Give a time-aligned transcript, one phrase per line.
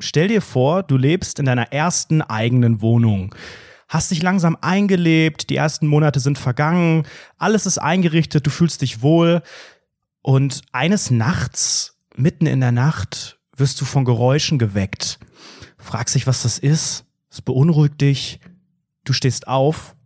[0.00, 3.34] Stell dir vor, du lebst in deiner ersten eigenen Wohnung.
[3.88, 7.06] Hast dich langsam eingelebt, die ersten Monate sind vergangen,
[7.38, 9.42] alles ist eingerichtet, du fühlst dich wohl.
[10.22, 15.18] Und eines Nachts, mitten in der Nacht, wirst du von Geräuschen geweckt.
[15.78, 17.06] Fragst dich, was das ist.
[17.30, 18.40] Es beunruhigt dich.
[19.04, 19.96] Du stehst auf,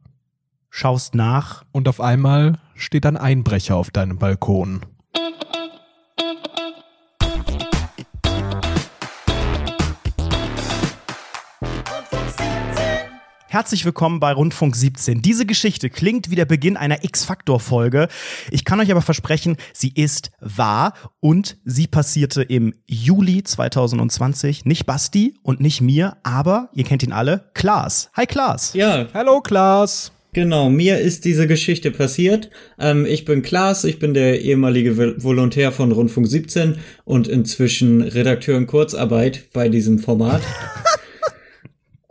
[0.70, 1.64] schaust nach.
[1.72, 4.86] Und auf einmal steht ein Einbrecher auf deinem Balkon.
[13.52, 15.20] Herzlich willkommen bei Rundfunk 17.
[15.20, 18.08] Diese Geschichte klingt wie der Beginn einer X-Factor-Folge.
[18.50, 24.64] Ich kann euch aber versprechen, sie ist wahr und sie passierte im Juli 2020.
[24.64, 28.10] Nicht Basti und nicht mir, aber ihr kennt ihn alle, Klaas.
[28.14, 28.72] Hi Klaas.
[28.72, 29.08] Ja.
[29.12, 30.12] Hallo Klaas.
[30.32, 32.48] Genau, mir ist diese Geschichte passiert.
[32.78, 38.56] Ähm, ich bin Klaas, ich bin der ehemalige Volontär von Rundfunk 17 und inzwischen Redakteur
[38.56, 40.40] in Kurzarbeit bei diesem Format.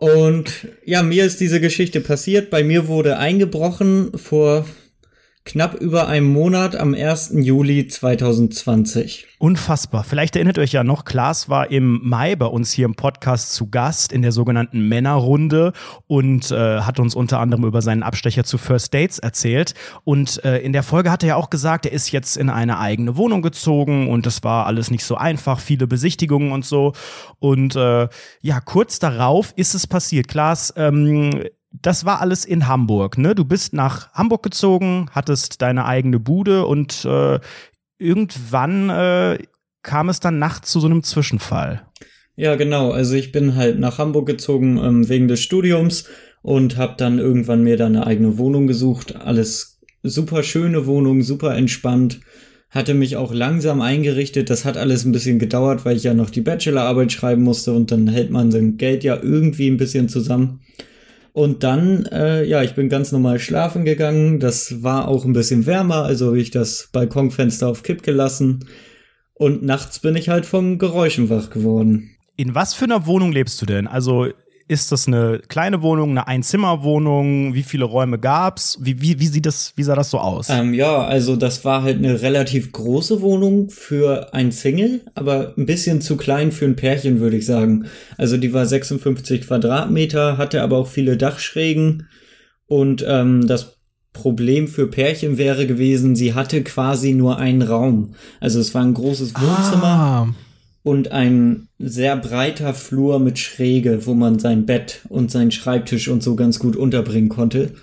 [0.02, 2.50] Und ja, mir ist diese Geschichte passiert.
[2.50, 4.66] Bei mir wurde eingebrochen vor
[5.44, 7.31] knapp über einem Monat am 1.
[7.34, 9.28] Juli 2020.
[9.39, 10.03] Unfassbar.
[10.03, 13.69] Vielleicht erinnert euch ja noch, Klaas war im Mai bei uns hier im Podcast zu
[13.69, 15.73] Gast in der sogenannten Männerrunde
[16.06, 19.73] und äh, hat uns unter anderem über seinen Abstecher zu First Dates erzählt.
[20.03, 22.78] Und äh, in der Folge hat er ja auch gesagt, er ist jetzt in eine
[22.78, 26.94] eigene Wohnung gezogen und das war alles nicht so einfach, viele Besichtigungen und so.
[27.39, 28.08] Und äh,
[28.42, 30.28] ja, kurz darauf ist es passiert.
[30.28, 33.33] Klaas, ähm, das war alles in Hamburg, ne?
[33.33, 37.39] Du bist nach Hamburg gezogen, hattest deine eigene Bude und äh,
[37.97, 39.38] irgendwann äh,
[39.83, 41.81] kam es dann nachts zu so einem Zwischenfall.
[42.36, 42.91] Ja, genau.
[42.91, 46.05] Also ich bin halt nach Hamburg gezogen ähm, wegen des Studiums
[46.41, 49.16] und habe dann irgendwann mir da eine eigene Wohnung gesucht.
[49.16, 52.22] Alles super schöne Wohnung, super entspannt.
[52.69, 54.50] Hatte mich auch langsam eingerichtet.
[54.50, 57.91] Das hat alles ein bisschen gedauert, weil ich ja noch die Bachelorarbeit schreiben musste und
[57.91, 60.61] dann hält man sein Geld ja irgendwie ein bisschen zusammen.
[61.34, 64.40] Und dann, äh, ja, ich bin ganz normal schlafen gegangen.
[64.40, 68.66] Das war auch ein bisschen wärmer, also habe ich das Balkonfenster auf Kipp gelassen.
[69.34, 72.12] Und nachts bin ich halt vom Geräuschen wach geworden.
[72.36, 73.88] In was für einer Wohnung lebst du denn?
[73.88, 74.28] Also
[74.67, 77.53] ist das eine kleine Wohnung, eine Einzimmerwohnung?
[77.53, 78.77] Wie viele Räume gab's?
[78.81, 80.49] Wie, wie, wie, sieht das, wie sah das so aus?
[80.49, 85.66] Ähm, ja, also das war halt eine relativ große Wohnung für ein Single, aber ein
[85.66, 87.85] bisschen zu klein für ein Pärchen, würde ich sagen.
[88.17, 92.07] Also die war 56 Quadratmeter, hatte aber auch viele Dachschrägen
[92.66, 93.78] und ähm, das
[94.13, 98.16] Problem für Pärchen wäre gewesen, sie hatte quasi nur einen Raum.
[98.39, 99.88] Also es war ein großes Wohnzimmer.
[99.88, 100.28] Ah
[100.84, 106.24] und ein sehr breiter Flur mit Schräge, wo man sein Bett und seinen Schreibtisch und
[106.24, 107.74] so ganz gut unterbringen konnte.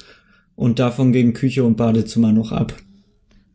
[0.57, 2.75] Und davon gegen Küche und Badezimmer noch ab.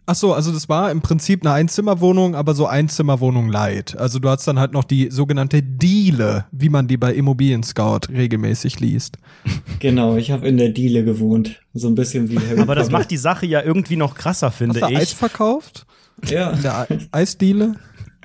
[0.05, 3.97] Ach so, also das war im Prinzip eine Einzimmerwohnung, aber so Einzimmerwohnung light.
[3.97, 8.09] Also du hast dann halt noch die sogenannte Diele, wie man die bei Immobilien Scout
[8.09, 9.17] regelmäßig liest.
[9.79, 13.11] Genau, ich habe in der Diele gewohnt, so ein bisschen wie Harry Aber das macht
[13.11, 14.99] die Sache ja irgendwie noch krasser, finde hast du ich.
[14.99, 15.85] Eis verkauft?
[16.29, 16.51] Ja.
[16.51, 17.75] In der Eisdiele?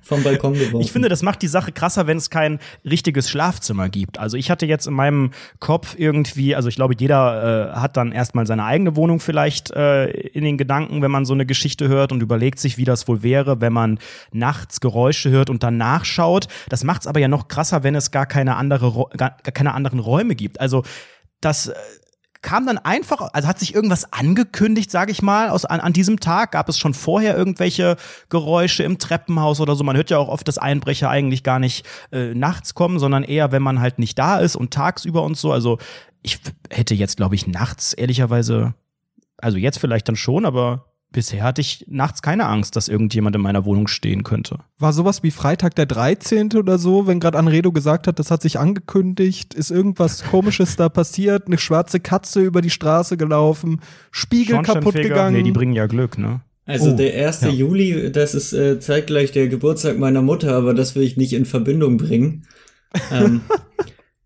[0.09, 0.81] Vom Balkon geworfen.
[0.81, 4.19] Ich finde, das macht die Sache krasser, wenn es kein richtiges Schlafzimmer gibt.
[4.19, 8.13] Also ich hatte jetzt in meinem Kopf irgendwie, also ich glaube, jeder äh, hat dann
[8.13, 12.11] erstmal seine eigene Wohnung vielleicht äh, in den Gedanken, wenn man so eine Geschichte hört
[12.11, 13.99] und überlegt sich, wie das wohl wäre, wenn man
[14.33, 16.49] nachts Geräusche hört und dann nachschaut.
[16.71, 19.99] Das macht es aber ja noch krasser, wenn es gar keine andere, gar keine anderen
[19.99, 20.59] Räume gibt.
[20.59, 20.85] Also
[21.41, 21.75] das äh,
[22.43, 26.21] kam dann einfach, also hat sich irgendwas angekündigt, sage ich mal, aus, an, an diesem
[26.21, 26.53] Tag?
[26.53, 27.97] Gab es schon vorher irgendwelche
[28.28, 29.84] Geräusche im Treppenhaus oder so?
[29.84, 33.53] Man hört ja auch oft, dass Einbrecher eigentlich gar nicht äh, nachts kommen, sondern eher,
[33.53, 35.53] wenn man halt nicht da ist und tagsüber und so.
[35.53, 35.78] Also
[36.22, 36.38] ich
[36.71, 38.75] hätte jetzt, glaube ich, nachts ehrlicherweise,
[39.37, 43.41] also jetzt vielleicht dann schon, aber Bisher hatte ich nachts keine Angst, dass irgendjemand in
[43.41, 44.59] meiner Wohnung stehen könnte.
[44.79, 46.53] War sowas wie Freitag der 13.
[46.55, 50.91] oder so, wenn gerade Anredo gesagt hat, das hat sich angekündigt, ist irgendwas komisches da
[50.91, 53.81] passiert, eine schwarze Katze über die Straße gelaufen,
[54.11, 55.37] Spiegel kaputt gegangen.
[55.37, 56.43] Nee, die bringen ja Glück, ne?
[56.67, 57.41] Also oh, der 1.
[57.41, 57.49] Ja.
[57.49, 61.47] Juli, das ist äh, zeitgleich der Geburtstag meiner Mutter, aber das will ich nicht in
[61.47, 62.47] Verbindung bringen.
[63.11, 63.41] ähm,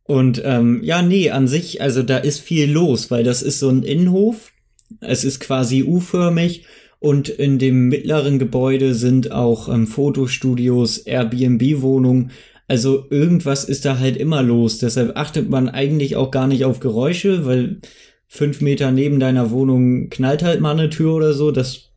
[0.02, 3.68] und ähm, ja, nee, an sich, also da ist viel los, weil das ist so
[3.68, 4.51] ein Innenhof
[5.00, 6.66] es ist quasi U-förmig
[6.98, 12.30] und in dem mittleren Gebäude sind auch ähm, Fotostudios, Airbnb-Wohnungen.
[12.68, 14.78] Also irgendwas ist da halt immer los.
[14.78, 17.80] Deshalb achtet man eigentlich auch gar nicht auf Geräusche, weil
[18.28, 21.50] fünf Meter neben deiner Wohnung knallt halt mal eine Tür oder so.
[21.50, 21.90] Das,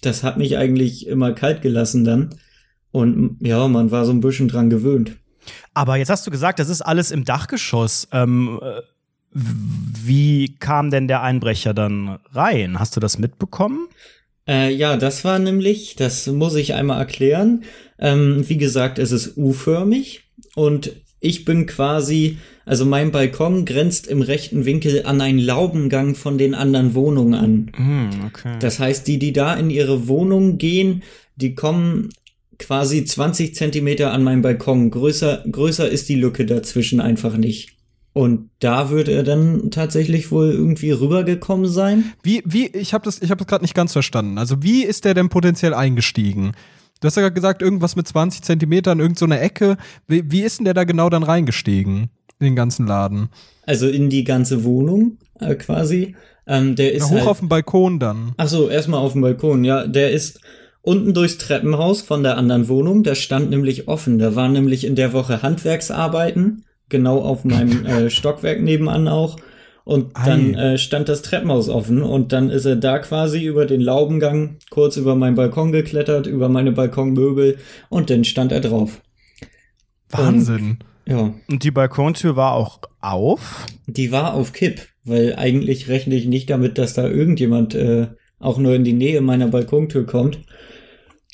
[0.00, 2.30] das hat mich eigentlich immer kalt gelassen dann.
[2.92, 5.16] Und ja, man war so ein bisschen dran gewöhnt.
[5.74, 8.06] Aber jetzt hast du gesagt, das ist alles im Dachgeschoss.
[8.12, 8.80] Ähm, äh,
[9.34, 12.78] wie kam denn der Einbrecher dann rein?
[12.78, 13.88] Hast du das mitbekommen?
[14.46, 17.64] Äh, ja, das war nämlich, das muss ich einmal erklären.
[17.98, 20.24] Ähm, wie gesagt, es ist U-förmig
[20.54, 26.36] und ich bin quasi, also mein Balkon grenzt im rechten Winkel an einen Laubengang von
[26.36, 27.72] den anderen Wohnungen an.
[27.76, 28.56] Mm, okay.
[28.58, 31.04] Das heißt, die, die da in ihre Wohnung gehen,
[31.36, 32.08] die kommen
[32.58, 34.90] quasi 20 Zentimeter an meinem Balkon.
[34.90, 37.76] Größer, größer ist die Lücke dazwischen einfach nicht.
[38.14, 42.12] Und da wird er dann tatsächlich wohl irgendwie rübergekommen sein.
[42.22, 44.36] Wie, wie, ich habe das, ich habe das gerade nicht ganz verstanden.
[44.36, 46.52] Also wie ist der denn potenziell eingestiegen?
[47.00, 49.76] Du hast ja gerade gesagt, irgendwas mit 20 Zentimetern, irgend so Ecke.
[50.06, 52.10] Wie, wie ist denn der da genau dann reingestiegen?
[52.38, 53.28] In den ganzen Laden?
[53.66, 56.14] Also in die ganze Wohnung äh, quasi.
[56.46, 58.34] Ähm, der ist Na, hoch halt, auf dem Balkon dann.
[58.36, 59.64] Ach so, erstmal auf dem Balkon.
[59.64, 60.40] Ja, der ist
[60.82, 63.04] unten durchs Treppenhaus von der anderen Wohnung.
[63.04, 64.18] Der stand nämlich offen.
[64.18, 69.36] Da waren nämlich in der Woche Handwerksarbeiten genau auf meinem äh, Stockwerk nebenan auch.
[69.84, 73.80] Und dann äh, stand das Treppenhaus offen und dann ist er da quasi über den
[73.80, 77.58] Laubengang kurz über meinen Balkon geklettert, über meine Balkonmöbel
[77.88, 79.00] und dann stand er drauf.
[80.08, 80.78] Wahnsinn.
[81.06, 81.34] Und, ja.
[81.50, 83.66] Und die Balkontür war auch auf?
[83.88, 88.06] Die war auf Kipp, weil eigentlich rechne ich nicht damit, dass da irgendjemand äh,
[88.38, 90.38] auch nur in die Nähe meiner Balkontür kommt.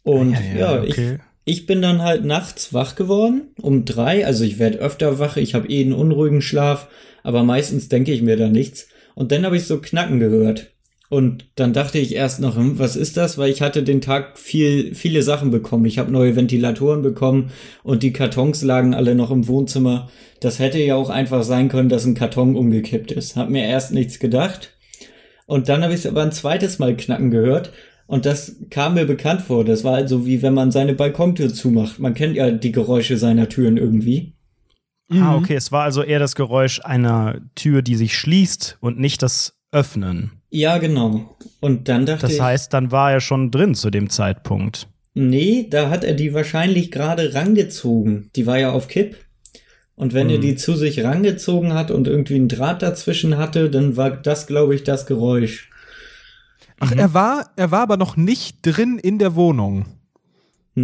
[0.04, 1.18] Und ja, ja, ja okay.
[1.48, 4.26] Ich, bin dann halt nachts wach geworden um drei.
[4.26, 6.88] Also ich werde öfter wach, ich habe eh einen unruhigen Schlaf
[7.28, 8.88] aber meistens denke ich mir da nichts.
[9.14, 10.70] Und dann habe ich so Knacken gehört.
[11.10, 13.36] Und dann dachte ich erst noch, hm, was ist das?
[13.36, 15.84] Weil ich hatte den Tag viel, viele Sachen bekommen.
[15.84, 17.50] Ich habe neue Ventilatoren bekommen
[17.82, 20.10] und die Kartons lagen alle noch im Wohnzimmer.
[20.40, 23.36] Das hätte ja auch einfach sein können, dass ein Karton umgekippt ist.
[23.36, 24.74] Hab mir erst nichts gedacht.
[25.46, 27.72] Und dann habe ich es aber ein zweites Mal knacken gehört.
[28.08, 29.66] Und das kam mir bekannt vor.
[29.66, 31.98] Das war also wie wenn man seine Balkontür zumacht.
[31.98, 34.32] Man kennt ja die Geräusche seiner Türen irgendwie.
[35.10, 35.22] Ah, mhm.
[35.22, 35.54] Ah, okay.
[35.54, 40.32] Es war also eher das Geräusch einer Tür, die sich schließt und nicht das Öffnen.
[40.48, 41.36] Ja, genau.
[41.60, 42.38] Und dann dachte das ich.
[42.38, 44.88] Das heißt, dann war er schon drin zu dem Zeitpunkt.
[45.12, 48.30] Nee, da hat er die wahrscheinlich gerade rangezogen.
[48.36, 49.16] Die war ja auf Kipp.
[49.96, 50.32] Und wenn mhm.
[50.32, 54.46] er die zu sich rangezogen hat und irgendwie einen Draht dazwischen hatte, dann war das,
[54.46, 55.68] glaube ich, das Geräusch.
[56.80, 56.98] Ach, mhm.
[56.98, 59.86] er war, er war aber noch nicht drin in der Wohnung.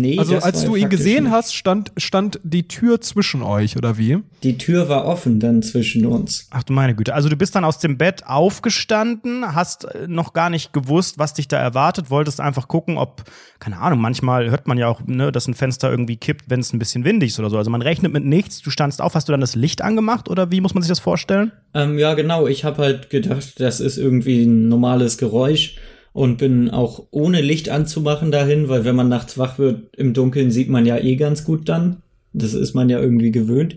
[0.00, 1.32] Nee, also als du ihn gesehen nicht.
[1.32, 4.18] hast, stand, stand die Tür zwischen euch, oder wie?
[4.42, 6.48] Die Tür war offen dann zwischen uns.
[6.50, 7.14] Ach du meine Güte.
[7.14, 11.34] Also du bist dann aus dem Bett aufgestanden, hast äh, noch gar nicht gewusst, was
[11.34, 13.24] dich da erwartet, wolltest einfach gucken, ob,
[13.60, 16.72] keine Ahnung, manchmal hört man ja auch, ne, dass ein Fenster irgendwie kippt, wenn es
[16.72, 17.58] ein bisschen windig ist oder so.
[17.58, 20.50] Also man rechnet mit nichts, du standst auf, hast du dann das Licht angemacht oder
[20.50, 21.52] wie muss man sich das vorstellen?
[21.72, 22.46] Ähm, ja, genau.
[22.46, 25.76] Ich habe halt gedacht, das ist irgendwie ein normales Geräusch
[26.14, 30.52] und bin auch ohne Licht anzumachen dahin, weil wenn man nachts wach wird im Dunkeln,
[30.52, 32.02] sieht man ja eh ganz gut dann.
[32.32, 33.76] Das ist man ja irgendwie gewöhnt.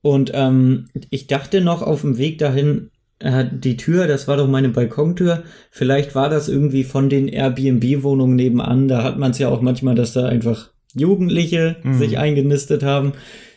[0.00, 4.46] Und ähm, ich dachte noch auf dem Weg dahin, äh, die Tür, das war doch
[4.46, 5.42] meine Balkontür.
[5.72, 8.86] Vielleicht war das irgendwie von den Airbnb-Wohnungen nebenan.
[8.86, 11.98] Da hat man es ja auch manchmal, dass da einfach Jugendliche mhm.
[11.98, 13.14] sich eingenistet haben,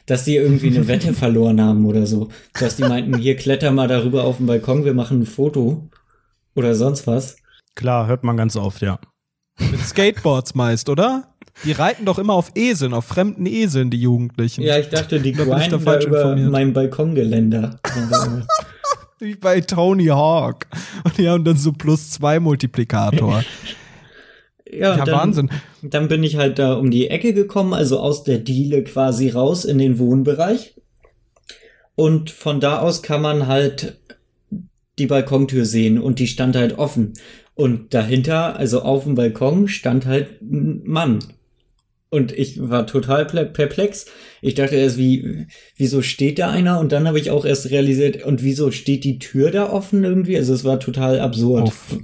[0.08, 2.30] dass die irgendwie eine Wette verloren haben oder so.
[2.60, 5.88] Dass die meinten, hier kletter mal darüber auf den Balkon, wir machen ein Foto
[6.56, 7.38] oder sonst was.
[7.78, 9.00] Klar, hört man ganz oft, ja.
[9.60, 11.36] Mit Skateboards meist, oder?
[11.64, 14.64] Die reiten doch immer auf Eseln, auf fremden Eseln, die Jugendlichen.
[14.64, 16.52] Ja, ich dachte, die grinden da über informiert.
[16.52, 17.80] mein Balkongeländer.
[19.20, 20.66] Wie bei Tony Hawk.
[21.04, 23.44] Und die haben dann so plus zwei Multiplikator.
[24.72, 25.50] ja, ja dann, Wahnsinn.
[25.84, 29.66] Dann bin ich halt da um die Ecke gekommen, also aus der Diele quasi raus
[29.66, 30.74] in den Wohnbereich.
[31.94, 34.00] Und von da aus kann man halt
[34.98, 37.14] die Balkontür sehen und die stand halt offen.
[37.58, 41.18] Und dahinter, also auf dem Balkon, stand halt ein Mann.
[42.12, 44.06] Und ich war total perplex.
[44.44, 46.80] Ich dachte erst, wie, wieso steht da einer?
[46.80, 50.38] Und dann habe ich auch erst realisiert, und wieso steht die Tür da offen irgendwie?
[50.38, 51.70] Also es war total absurd.
[51.70, 51.98] Uff.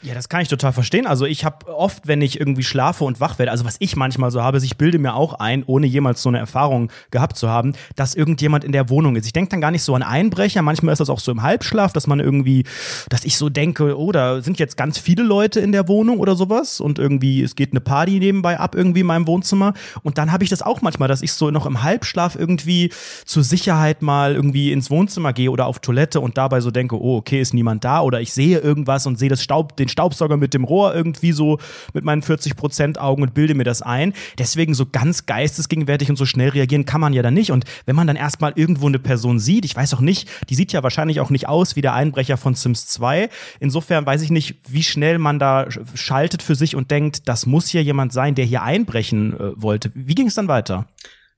[0.00, 1.08] Ja, das kann ich total verstehen.
[1.08, 4.30] Also ich habe oft, wenn ich irgendwie schlafe und wach werde, also was ich manchmal
[4.30, 7.72] so habe, ich bilde mir auch ein, ohne jemals so eine Erfahrung gehabt zu haben,
[7.96, 9.26] dass irgendjemand in der Wohnung ist.
[9.26, 10.62] Ich denke dann gar nicht so an Einbrecher.
[10.62, 12.64] Manchmal ist das auch so im Halbschlaf, dass man irgendwie,
[13.08, 16.36] dass ich so denke, oh, da sind jetzt ganz viele Leute in der Wohnung oder
[16.36, 19.74] sowas und irgendwie es geht eine Party nebenbei ab irgendwie in meinem Wohnzimmer.
[20.04, 22.92] Und dann habe ich das auch manchmal, dass ich so noch im Halbschlaf irgendwie
[23.24, 27.16] zur Sicherheit mal irgendwie ins Wohnzimmer gehe oder auf Toilette und dabei so denke, oh,
[27.16, 30.36] okay, ist niemand da oder ich sehe irgendwas und sehe das Staub, den den Staubsauger
[30.36, 31.58] mit dem Rohr irgendwie so
[31.94, 34.12] mit meinen 40% Augen und bilde mir das ein.
[34.38, 37.50] Deswegen so ganz geistesgegenwärtig und so schnell reagieren kann man ja dann nicht.
[37.50, 40.72] Und wenn man dann erstmal irgendwo eine Person sieht, ich weiß auch nicht, die sieht
[40.72, 43.28] ja wahrscheinlich auch nicht aus wie der Einbrecher von Sims 2.
[43.60, 47.72] Insofern weiß ich nicht, wie schnell man da schaltet für sich und denkt, das muss
[47.72, 49.90] ja jemand sein, der hier einbrechen äh, wollte.
[49.94, 50.86] Wie ging es dann weiter?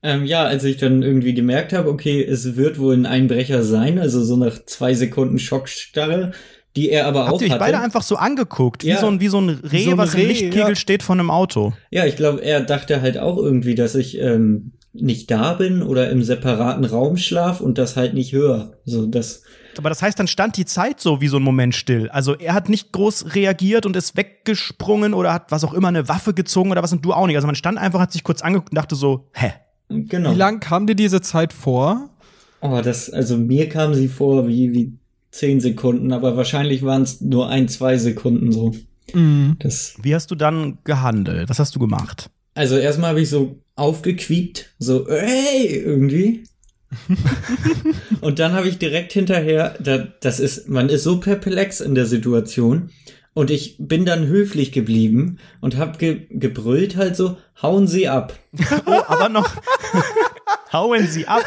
[0.02, 3.99] Ähm, ja, als ich dann irgendwie gemerkt habe, okay, es wird wohl ein Einbrecher sein,
[3.99, 6.33] also so nach zwei Sekunden Schockstarre,
[6.76, 7.60] die er aber Habt auch ihr euch hatte.
[7.60, 8.96] beide einfach so angeguckt, ja.
[8.96, 10.74] wie, so ein, wie so ein Reh, so ein was Reh, im Lichtkegel ja.
[10.74, 11.72] steht von einem Auto.
[11.90, 16.10] Ja, ich glaube, er dachte halt auch irgendwie, dass ich ähm, nicht da bin oder
[16.10, 18.74] im separaten Raum schlaf und das halt nicht höre.
[18.84, 19.42] So, das.
[19.78, 22.08] Aber das heißt, dann stand die Zeit so wie so ein Moment still.
[22.10, 26.08] Also er hat nicht groß reagiert und ist weggesprungen oder hat was auch immer eine
[26.08, 27.36] Waffe gezogen oder was und du auch nicht.
[27.36, 29.52] Also man stand einfach, hat sich kurz angeguckt und dachte so, hä?
[29.88, 30.32] Genau.
[30.32, 32.10] Wie lang kam dir diese Zeit vor?
[32.60, 35.00] Oh, das, also mir kam sie vor wie, wie
[35.30, 38.75] zehn Sekunden, aber wahrscheinlich waren es nur ein, zwei Sekunden so.
[39.14, 39.56] Mhm.
[39.58, 41.49] Das, Wie hast du dann gehandelt?
[41.49, 42.30] Was hast du gemacht?
[42.54, 46.44] also erstmal habe ich so aufgequiekt, so, hey, irgendwie.
[48.20, 52.06] und dann habe ich direkt hinterher, da, das ist, man ist so perplex in der
[52.06, 52.90] Situation.
[53.32, 58.38] Und ich bin dann höflich geblieben und hab ge gebrüllt halt so, hauen Sie ab.
[58.87, 59.49] Oh, aber noch
[60.72, 61.44] hauen sie ab.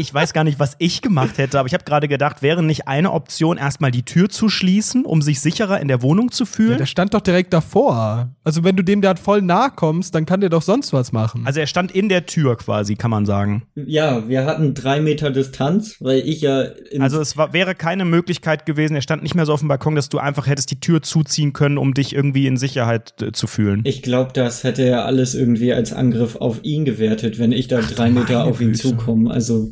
[0.00, 2.88] Ich weiß gar nicht, was ich gemacht hätte, aber ich habe gerade gedacht, wäre nicht
[2.88, 6.50] eine Option, erstmal die Tür zu schließen, um sich sicherer in der Wohnung zu Ja,
[6.50, 6.78] fühlen?
[6.78, 8.30] der stand doch direkt davor.
[8.44, 11.46] Also wenn du dem da voll nahe kommst, dann kann der doch sonst was machen.
[11.46, 13.64] also er stand in der Tür quasi, kann man sagen.
[13.74, 18.04] Ja, wir hatten drei Meter Distanz, weil ich ja in Also es war, wäre keine
[18.06, 20.80] Möglichkeit gewesen, er stand nicht mehr so auf dem Balkon, dass du einfach hättest die
[20.80, 23.82] Tür zuziehen können, um dich irgendwie in Sicherheit äh, zu fühlen.
[23.84, 27.80] Ich glaube, das hätte er alles irgendwie als Angriff auf ihn gewertet, wenn ich da
[27.80, 29.30] drei Meter auf ihn zukomme.
[29.30, 29.70] Also,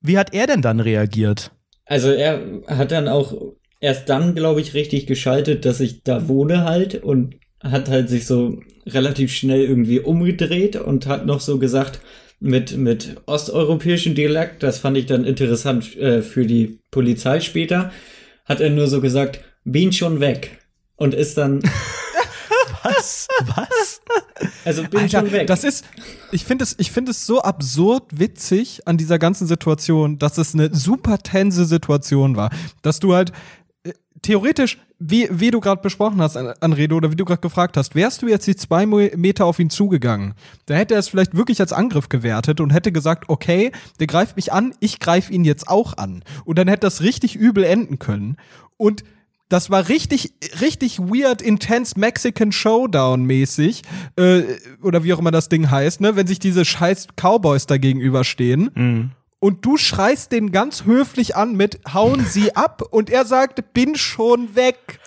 [0.00, 1.50] Wie hat er denn dann reagiert?
[1.86, 6.64] also er hat dann auch erst dann, glaube ich, richtig geschaltet, dass ich da wohne
[6.64, 12.00] halt und hat halt sich so relativ schnell irgendwie umgedreht und hat noch so gesagt,
[12.38, 17.92] mit, mit osteuropäischem Dialekt, das fand ich dann interessant äh, für die Polizei später,
[18.44, 20.58] hat er nur so gesagt, bin schon weg.
[20.96, 21.60] Und ist dann,
[22.94, 23.28] Was?
[23.54, 24.00] Was?
[24.64, 25.46] also bin Alter, schon weg.
[25.46, 25.84] das ist,
[26.32, 30.54] ich finde es, ich finde es so absurd witzig an dieser ganzen Situation, dass es
[30.54, 32.50] eine super tense Situation war,
[32.82, 33.32] dass du halt
[33.84, 37.76] äh, theoretisch, wie, wie du gerade besprochen hast, An- Anrede, oder wie du gerade gefragt
[37.76, 40.34] hast, wärst du jetzt die zwei Meter auf ihn zugegangen,
[40.66, 44.36] da hätte er es vielleicht wirklich als Angriff gewertet und hätte gesagt, okay, der greift
[44.36, 46.24] mich an, ich greife ihn jetzt auch an.
[46.44, 48.36] Und dann hätte das richtig übel enden können.
[48.78, 49.04] Und
[49.48, 53.82] das war richtig, richtig weird, intense Mexican Showdown mäßig,
[54.16, 54.42] äh,
[54.82, 58.70] oder wie auch immer das Ding heißt, ne, wenn sich diese scheiß Cowboys da gegenüberstehen.
[58.74, 59.10] Mhm.
[59.38, 63.94] Und du schreist den ganz höflich an mit Hauen sie ab und er sagt, bin
[63.94, 64.98] schon weg.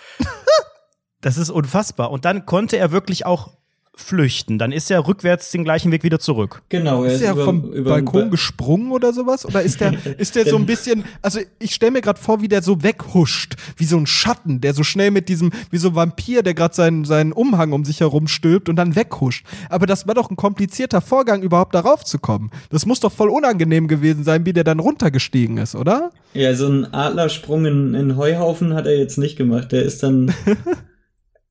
[1.21, 2.11] Das ist unfassbar.
[2.11, 3.51] Und dann konnte er wirklich auch
[3.99, 4.57] flüchten.
[4.57, 6.61] Dann ist er rückwärts den gleichen Weg wieder zurück.
[6.69, 9.45] genau, er Ist er über- vom über- Balkon gesprungen oder sowas?
[9.45, 12.47] Oder ist der, ist der so ein bisschen, also ich stelle mir gerade vor, wie
[12.47, 15.95] der so weghuscht, wie so ein Schatten, der so schnell mit diesem, wie so ein
[15.95, 19.45] Vampir, der gerade seinen, seinen Umhang um sich herum stülpt und dann weghuscht.
[19.69, 22.51] Aber das war doch ein komplizierter Vorgang, überhaupt darauf zu kommen.
[22.69, 26.11] Das muss doch voll unangenehm gewesen sein, wie der dann runtergestiegen ist, oder?
[26.33, 29.71] Ja, so ein Adlersprung in, in Heuhaufen hat er jetzt nicht gemacht.
[29.71, 30.33] Der ist dann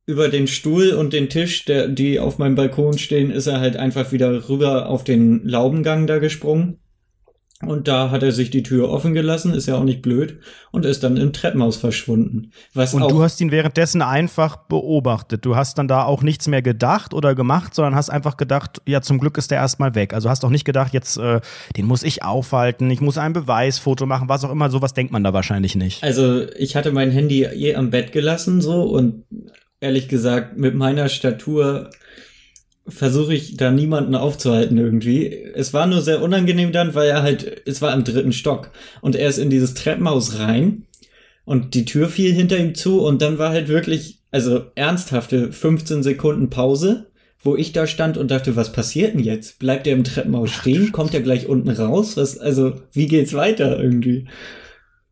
[0.09, 3.77] über den Stuhl und den Tisch, der, die auf meinem Balkon stehen, ist er halt
[3.77, 6.79] einfach wieder rüber auf den Laubengang da gesprungen.
[7.61, 10.39] Und da hat er sich die Tür offen gelassen, ist ja auch nicht blöd,
[10.71, 12.53] und ist dann im Treppenhaus verschwunden.
[12.73, 15.45] Was Und du hast ihn währenddessen einfach beobachtet.
[15.45, 19.03] Du hast dann da auch nichts mehr gedacht oder gemacht, sondern hast einfach gedacht, ja,
[19.03, 20.15] zum Glück ist der erstmal weg.
[20.15, 21.41] Also hast auch nicht gedacht, jetzt, äh,
[21.77, 24.71] den muss ich aufhalten, ich muss ein Beweisfoto machen, was auch immer.
[24.71, 26.03] Sowas denkt man da wahrscheinlich nicht.
[26.03, 29.25] Also ich hatte mein Handy eh am Bett gelassen so und
[29.81, 31.91] ehrlich gesagt mit meiner Statur
[32.87, 35.29] versuche ich da niemanden aufzuhalten irgendwie.
[35.55, 38.71] Es war nur sehr unangenehm dann, weil er halt, es war im dritten Stock
[39.03, 40.87] und er ist in dieses Treppenhaus rein
[41.45, 46.03] und die Tür fiel hinter ihm zu und dann war halt wirklich, also ernsthafte 15
[46.03, 49.59] Sekunden Pause, wo ich da stand und dachte, was passiert denn jetzt?
[49.59, 50.91] Bleibt er im Treppenhaus stehen?
[50.91, 52.17] Kommt er gleich unten raus?
[52.17, 54.27] Was, also, wie geht's weiter irgendwie?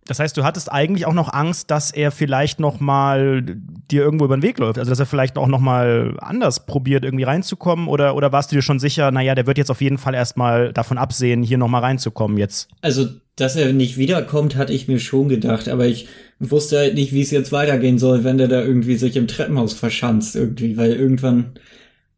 [0.06, 3.42] Das heißt, du hattest eigentlich auch noch Angst, dass er vielleicht noch mal
[3.90, 4.78] dir irgendwo über den Weg läuft.
[4.78, 7.88] Also, dass er vielleicht auch noch mal anders probiert, irgendwie reinzukommen.
[7.88, 10.72] Oder, oder warst du dir schon sicher, naja, der wird jetzt auf jeden Fall erstmal
[10.72, 12.68] davon absehen, hier noch mal reinzukommen jetzt?
[12.80, 16.08] Also, dass er nicht wiederkommt, hatte ich mir schon gedacht, aber ich
[16.38, 19.74] wusste halt nicht, wie es jetzt weitergehen soll, wenn der da irgendwie sich im Treppenhaus
[19.74, 21.52] verschanzt irgendwie, weil irgendwann,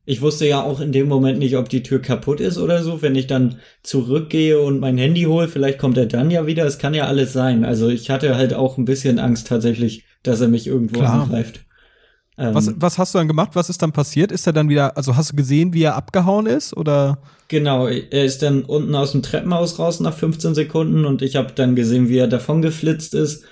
[0.08, 3.02] ich wusste ja auch in dem Moment nicht, ob die Tür kaputt ist oder so,
[3.02, 6.78] wenn ich dann zurückgehe und mein Handy hole, vielleicht kommt er dann ja wieder, es
[6.78, 7.62] kann ja alles sein.
[7.62, 11.24] Also ich hatte halt auch ein bisschen Angst tatsächlich, dass er mich irgendwo Klar.
[11.24, 11.60] angreift.
[12.38, 13.50] Ähm, Was, was hast du dann gemacht?
[13.52, 14.32] Was ist dann passiert?
[14.32, 16.74] Ist er dann wieder, also hast du gesehen, wie er abgehauen ist?
[16.74, 17.18] Oder?
[17.48, 21.52] Genau, er ist dann unten aus dem Treppenhaus raus nach 15 Sekunden und ich habe
[21.54, 23.44] dann gesehen, wie er davon geflitzt ist,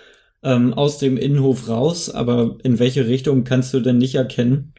[0.43, 4.73] ähm, aus dem Innenhof raus, aber in welche Richtung kannst du denn nicht erkennen?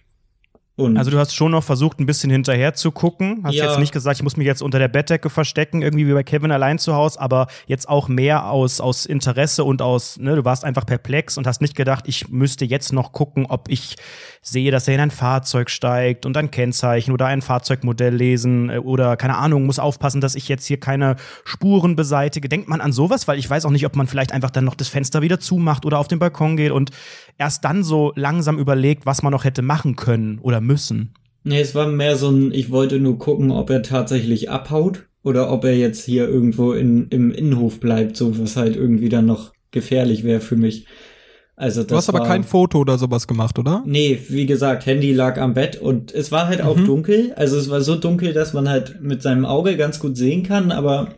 [0.77, 3.41] Und Also du hast schon noch versucht, ein bisschen hinterher zu gucken.
[3.43, 3.65] Hast Ja.
[3.65, 6.51] jetzt nicht gesagt, ich muss mich jetzt unter der Bettdecke verstecken, irgendwie wie bei Kevin
[6.51, 10.63] allein zu Hause, aber jetzt auch mehr aus, aus Interesse und aus, ne, du warst
[10.63, 13.95] einfach perplex und hast nicht gedacht, ich müsste jetzt noch gucken, ob ich
[14.43, 18.77] sehe, dass er in ein Fahrzeug steigt und ein Kennzeichen oder ein Fahrzeugmodell lesen äh,
[18.77, 22.49] oder keine Ahnung, muss aufpassen, dass ich jetzt hier keine Spuren beseitige.
[22.49, 23.27] Denkt man an sowas?
[23.27, 25.87] Weil ich weiß auch nicht, ob man vielleicht einfach dann noch das Fenster wieder zumacht
[25.87, 26.91] oder auf den Balkon geht und
[27.39, 31.13] erst dann so langsam überlegt, was man noch hätte machen können oder müssen.
[31.43, 35.51] Nee, es war mehr so ein, ich wollte nur gucken, ob er tatsächlich abhaut oder
[35.51, 39.53] ob er jetzt hier irgendwo in, im Innenhof bleibt, so was halt irgendwie dann noch
[39.71, 40.85] gefährlich wäre für mich.
[41.55, 43.83] Also das Du hast aber war, kein Foto oder sowas gemacht, oder?
[43.87, 46.85] Nee, wie gesagt, Handy lag am Bett und es war halt auch Mhm.
[46.85, 47.33] dunkel.
[47.35, 50.71] Also es war so dunkel, dass man halt mit seinem Auge ganz gut sehen kann,
[50.71, 51.15] aber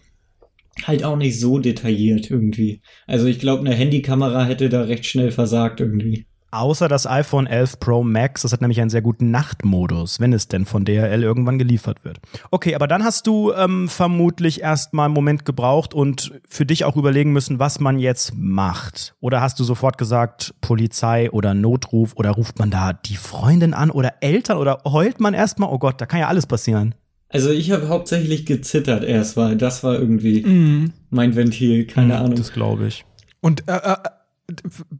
[0.86, 2.82] halt auch nicht so detailliert irgendwie.
[3.06, 6.26] Also ich glaube, eine Handykamera hätte da recht schnell versagt irgendwie.
[6.52, 10.48] Außer das iPhone 11 Pro Max, das hat nämlich einen sehr guten Nachtmodus, wenn es
[10.48, 12.18] denn von DHL irgendwann geliefert wird.
[12.52, 16.96] Okay, aber dann hast du ähm, vermutlich erstmal einen Moment gebraucht und für dich auch
[16.96, 19.14] überlegen müssen, was man jetzt macht.
[19.20, 23.92] Oder hast du sofort gesagt, Polizei oder Notruf oder ruft man da die Freundin an
[23.92, 25.70] oder Eltern oder heult man erstmal?
[25.72, 26.96] Oh Gott, da kann ja alles passieren.
[27.32, 30.94] Also ich habe hauptsächlich gezittert erst, weil das war irgendwie Mhm.
[31.12, 32.34] mein Ventil, keine Ahnung.
[32.36, 33.06] Das glaube ich.
[33.40, 33.96] Und äh, äh,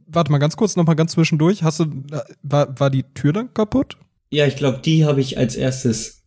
[0.06, 1.62] warte mal ganz kurz, noch mal ganz zwischendurch.
[1.62, 3.96] Hast du, äh, war, war die Tür dann kaputt?
[4.30, 6.22] Ja, ich glaube, die habe ich als erstes.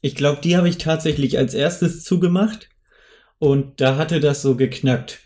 [0.00, 2.68] Ich glaube, die habe ich tatsächlich als erstes zugemacht.
[3.38, 5.20] Und da hatte das so geknackt.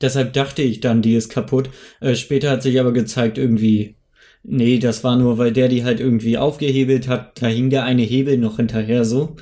[0.00, 1.70] Deshalb dachte ich dann, die ist kaputt.
[2.00, 3.96] Äh, später hat sich aber gezeigt, irgendwie,
[4.42, 7.40] nee, das war nur, weil der die halt irgendwie aufgehebelt hat.
[7.40, 9.36] Da hing der eine Hebel noch hinterher so.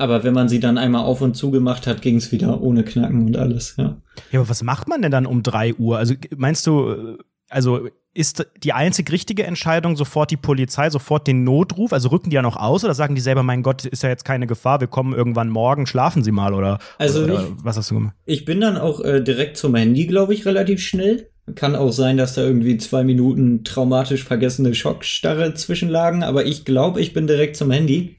[0.00, 2.84] Aber wenn man sie dann einmal auf und zu gemacht hat, ging es wieder ohne
[2.84, 4.00] Knacken und alles, ja.
[4.32, 5.98] Ja, aber was macht man denn dann um drei Uhr?
[5.98, 7.18] Also meinst du,
[7.50, 11.92] also ist die einzig richtige Entscheidung sofort die Polizei, sofort den Notruf?
[11.92, 14.24] Also rücken die ja noch aus oder sagen die selber, mein Gott, ist ja jetzt
[14.24, 17.90] keine Gefahr, wir kommen irgendwann morgen, schlafen Sie mal oder, Also oder ich- was hast
[17.90, 18.14] du gemacht?
[18.24, 21.28] Ich bin dann auch äh, direkt zum Handy, glaube ich, relativ schnell.
[21.56, 27.00] Kann auch sein, dass da irgendwie zwei Minuten traumatisch vergessene Schockstarre zwischenlagen, aber ich glaube,
[27.02, 28.16] ich bin direkt zum Handy.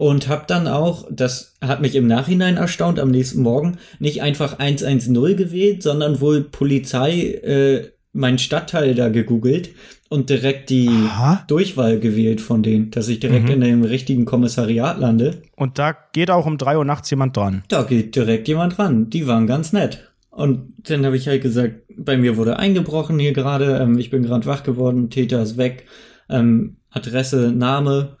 [0.00, 4.58] Und hab dann auch, das hat mich im Nachhinein erstaunt, am nächsten Morgen nicht einfach
[4.58, 9.68] 110 gewählt, sondern wohl Polizei, äh, mein Stadtteil da gegoogelt
[10.08, 11.44] und direkt die Aha.
[11.48, 13.50] Durchwahl gewählt von denen, dass ich direkt Mhm.
[13.50, 15.42] in dem richtigen Kommissariat lande.
[15.54, 17.62] Und da geht auch um drei Uhr nachts jemand dran.
[17.68, 19.10] Da geht direkt jemand ran.
[19.10, 20.08] Die waren ganz nett.
[20.30, 24.22] Und dann habe ich halt gesagt, bei mir wurde eingebrochen hier gerade, ähm, ich bin
[24.22, 25.84] gerade wach geworden, Täter ist weg,
[26.30, 28.16] ähm, Adresse, Name.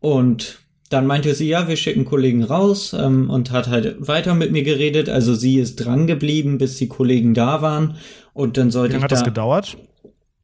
[0.00, 4.52] Und dann meinte sie, ja, wir schicken Kollegen raus ähm, und hat halt weiter mit
[4.52, 5.08] mir geredet.
[5.08, 7.96] Also sie ist dran geblieben, bis die Kollegen da waren.
[8.32, 9.26] Und dann Wie sollte lange ich hat das da.
[9.26, 9.76] gedauert?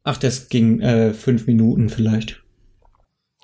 [0.02, 2.42] Ach, das ging äh, fünf Minuten vielleicht.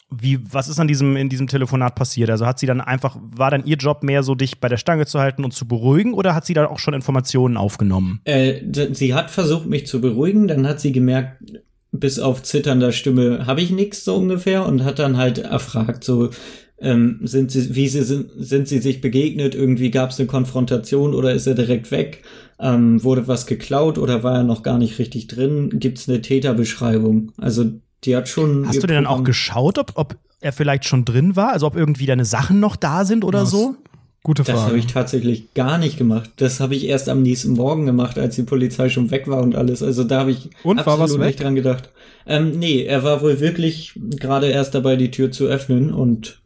[0.09, 2.31] Wie, was ist an diesem, in diesem Telefonat passiert?
[2.31, 5.05] Also hat sie dann einfach, war dann ihr Job mehr so, dich bei der Stange
[5.05, 8.21] zu halten und zu beruhigen oder hat sie dann auch schon Informationen aufgenommen?
[8.25, 8.61] Äh,
[8.93, 11.43] sie hat versucht, mich zu beruhigen, dann hat sie gemerkt,
[11.91, 16.31] bis auf zitternder Stimme habe ich nichts so ungefähr und hat dann halt erfragt, so
[16.79, 19.55] ähm, sind sie, wie sie sind, sind sie sich begegnet?
[19.55, 22.23] Irgendwie gab es eine Konfrontation oder ist er direkt weg?
[22.61, 25.71] Ähm, wurde was geklaut oder war er noch gar nicht richtig drin?
[25.79, 27.33] Gibt es eine Täterbeschreibung?
[27.39, 27.65] Also
[28.05, 28.67] die hat schon.
[28.69, 31.53] Hast du denn dann auch geschaut, ob, ob er vielleicht schon drin war?
[31.53, 33.77] Also ob irgendwie deine Sachen noch da sind oder Das- so?
[34.23, 34.79] Gute Das habe Frage.
[34.79, 36.31] ich tatsächlich gar nicht gemacht.
[36.39, 39.55] Das habe ich erst am nächsten Morgen gemacht, als die Polizei schon weg war und
[39.55, 39.85] alles.
[39.85, 41.91] Also da habe ich Und, war was nicht dran gedacht.
[42.27, 46.41] Ähm, nee, er war wohl wirklich gerade erst dabei, die Tür zu öffnen und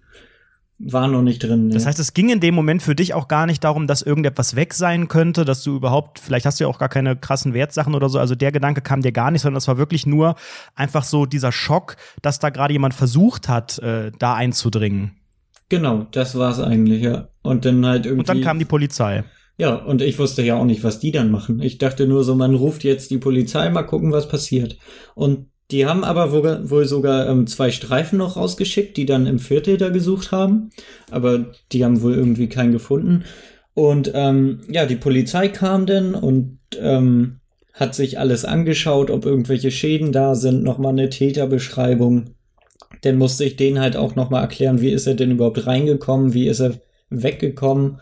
[0.83, 1.71] war noch nicht drin.
[1.71, 1.89] Das ja.
[1.89, 4.73] heißt, es ging in dem Moment für dich auch gar nicht darum, dass irgendetwas weg
[4.73, 8.09] sein könnte, dass du überhaupt, vielleicht hast du ja auch gar keine krassen Wertsachen oder
[8.09, 10.37] so, also der Gedanke kam dir gar nicht, sondern es war wirklich nur
[10.75, 15.13] einfach so dieser Schock, dass da gerade jemand versucht hat, äh, da einzudringen.
[15.69, 17.29] genau, das war's eigentlich, ja.
[17.43, 18.21] Und dann halt irgendwie.
[18.21, 19.25] Und dann kam die Polizei.
[19.57, 21.61] Ja, und ich wusste ja auch nicht, was die dann machen.
[21.61, 24.79] Ich dachte nur so, man ruft jetzt die Polizei, mal gucken, was passiert.
[25.15, 29.77] Und die haben aber wohl, sogar ähm, zwei Streifen noch rausgeschickt, die dann im Viertel
[29.77, 30.71] da gesucht haben.
[31.11, 33.25] Aber die haben wohl irgendwie keinen gefunden.
[33.75, 37.41] Und ähm, ja, die Polizei kam dann und ähm,
[37.73, 42.35] hat sich alles angeschaut, ob irgendwelche Schäden da sind, nochmal eine Täterbeschreibung.
[43.03, 46.49] Dann musste ich denen halt auch nochmal erklären, wie ist er denn überhaupt reingekommen, wie
[46.49, 46.75] ist er
[47.09, 48.01] weggekommen.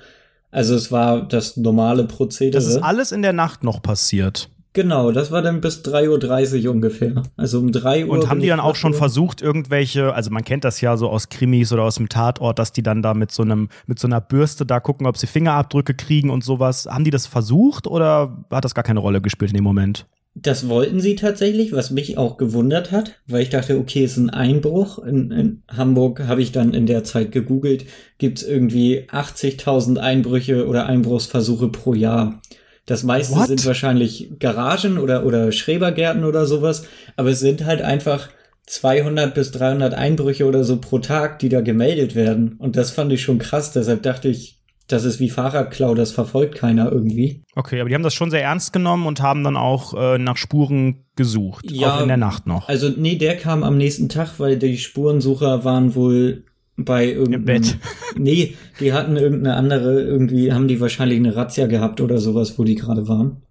[0.50, 2.62] Also es war das normale Prozedere.
[2.62, 4.50] Das ist alles in der Nacht noch passiert.
[4.74, 7.22] Genau, das war dann bis 3.30 Uhr ungefähr.
[7.36, 8.12] Also um 3 Uhr.
[8.12, 11.30] Und haben die dann auch schon versucht, irgendwelche, also man kennt das ja so aus
[11.30, 14.20] Krimis oder aus dem Tatort, dass die dann da mit so einem, mit so einer
[14.20, 16.86] Bürste da gucken, ob sie Fingerabdrücke kriegen und sowas.
[16.88, 20.06] Haben die das versucht oder hat das gar keine Rolle gespielt in dem Moment?
[20.34, 24.30] Das wollten sie tatsächlich, was mich auch gewundert hat, weil ich dachte, okay, ist ein
[24.30, 24.98] Einbruch.
[25.00, 27.86] In, in Hamburg habe ich dann in der Zeit gegoogelt,
[28.18, 32.40] gibt es irgendwie 80.000 Einbrüche oder Einbruchsversuche pro Jahr.
[32.88, 33.48] Das meiste What?
[33.48, 38.30] sind wahrscheinlich Garagen oder, oder Schrebergärten oder sowas, aber es sind halt einfach
[38.66, 42.54] 200 bis 300 Einbrüche oder so pro Tag, die da gemeldet werden.
[42.58, 46.54] Und das fand ich schon krass, deshalb dachte ich, das ist wie Fahrradklau, das verfolgt
[46.54, 47.42] keiner irgendwie.
[47.54, 50.38] Okay, aber die haben das schon sehr ernst genommen und haben dann auch äh, nach
[50.38, 51.70] Spuren gesucht.
[51.70, 52.70] Ja, auch in der Nacht noch.
[52.70, 56.44] Also, nee, der kam am nächsten Tag, weil die Spurensucher waren wohl
[56.78, 57.44] bei irgendeinem.
[57.44, 57.76] Bett.
[58.16, 62.64] Nee, die hatten irgendeine andere, irgendwie haben die wahrscheinlich eine Razzia gehabt oder sowas, wo
[62.64, 63.42] die gerade waren.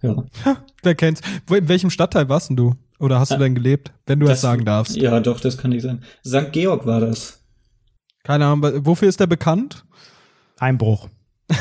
[0.00, 0.24] Ja.
[0.82, 1.20] Wer kennt's?
[1.46, 2.74] Wo, in welchem Stadtteil warst denn du?
[2.98, 3.92] Oder hast du denn gelebt?
[4.06, 4.96] Wenn du das, sagen darfst.
[4.96, 6.00] Ja, doch, das kann ich sagen.
[6.24, 6.52] St.
[6.52, 7.42] Georg war das.
[8.22, 9.84] Keine Ahnung, wofür ist der bekannt?
[10.58, 11.08] Einbruch.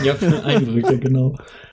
[0.04, 1.36] Ja, für Einbrüche, genau.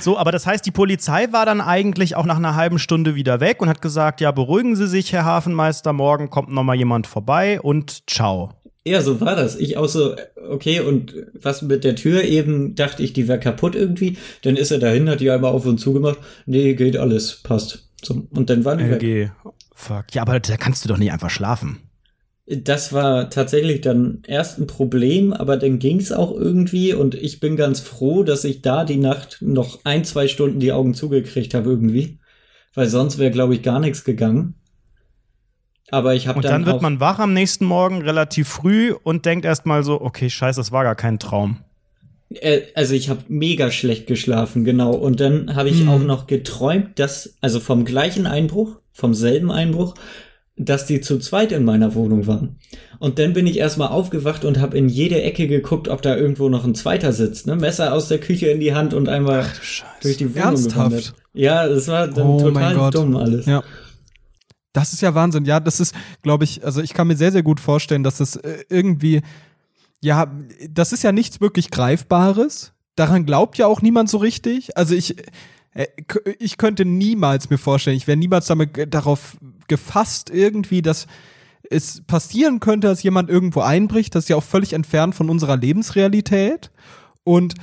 [0.00, 3.40] So, aber das heißt, die Polizei war dann eigentlich auch nach einer halben Stunde wieder
[3.40, 7.06] weg und hat gesagt, ja, beruhigen Sie sich, Herr Hafenmeister, morgen kommt noch mal jemand
[7.06, 8.52] vorbei und ciao.
[8.84, 9.56] Ja, so war das.
[9.56, 10.14] Ich auch so,
[10.48, 14.16] okay, und was mit der Tür eben, dachte ich, die wäre kaputt irgendwie.
[14.42, 16.18] Dann ist er dahin, hat die einmal auf und zugemacht.
[16.46, 17.88] Nee, geht alles, passt.
[18.00, 19.02] So, und dann war die weg.
[19.02, 19.30] LG.
[19.74, 20.14] Fuck.
[20.14, 21.80] Ja, aber da kannst du doch nicht einfach schlafen.
[22.48, 27.56] Das war tatsächlich dann erst ein Problem, aber dann ging's auch irgendwie und ich bin
[27.56, 31.70] ganz froh, dass ich da die Nacht noch ein, zwei Stunden die Augen zugekriegt habe
[31.70, 32.18] irgendwie.
[32.74, 34.54] Weil sonst wäre, glaube ich, gar nichts gegangen.
[35.90, 39.24] Aber ich habe Und dann, dann wird man wach am nächsten Morgen relativ früh und
[39.24, 41.64] denkt erstmal so, okay, scheiße, das war gar kein Traum.
[42.30, 44.92] Äh, also ich habe mega schlecht geschlafen, genau.
[44.94, 45.88] Und dann habe ich Hm.
[45.88, 49.94] auch noch geträumt, dass, also vom gleichen Einbruch, vom selben Einbruch,
[50.58, 52.56] dass die zu zweit in meiner Wohnung waren.
[52.98, 56.48] Und dann bin ich erstmal aufgewacht und habe in jede Ecke geguckt, ob da irgendwo
[56.48, 57.46] noch ein zweiter sitzt.
[57.46, 57.56] Ne?
[57.56, 59.46] Messer aus der Küche in die Hand und einmal
[60.02, 60.74] durch die Wohnung Ernsthaft?
[60.74, 61.14] gewandert.
[61.34, 62.94] Ja, das war dann Oh mein total Gott.
[62.94, 63.44] dumm alles.
[63.46, 63.62] Ja.
[64.72, 65.44] Das ist ja Wahnsinn.
[65.44, 68.36] Ja, das ist, glaube ich, also ich kann mir sehr, sehr gut vorstellen, dass das
[68.36, 69.22] äh, irgendwie,
[70.02, 70.30] ja,
[70.70, 72.72] das ist ja nichts wirklich Greifbares.
[72.94, 74.76] Daran glaubt ja auch niemand so richtig.
[74.76, 75.16] Also ich,
[76.38, 79.36] ich könnte niemals mir vorstellen, ich wäre niemals damit darauf
[79.68, 81.06] gefasst, irgendwie, dass
[81.68, 84.14] es passieren könnte, dass jemand irgendwo einbricht.
[84.14, 86.70] Das ist ja auch völlig entfernt von unserer Lebensrealität.
[87.24, 87.54] Und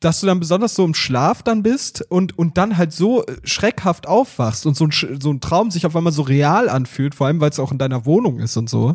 [0.00, 3.36] dass du dann besonders so im Schlaf dann bist und, und dann halt so äh,
[3.44, 7.26] schreckhaft aufwachst und so ein, so ein Traum sich auf einmal so real anfühlt, vor
[7.26, 8.94] allem weil es auch in deiner Wohnung ist und so,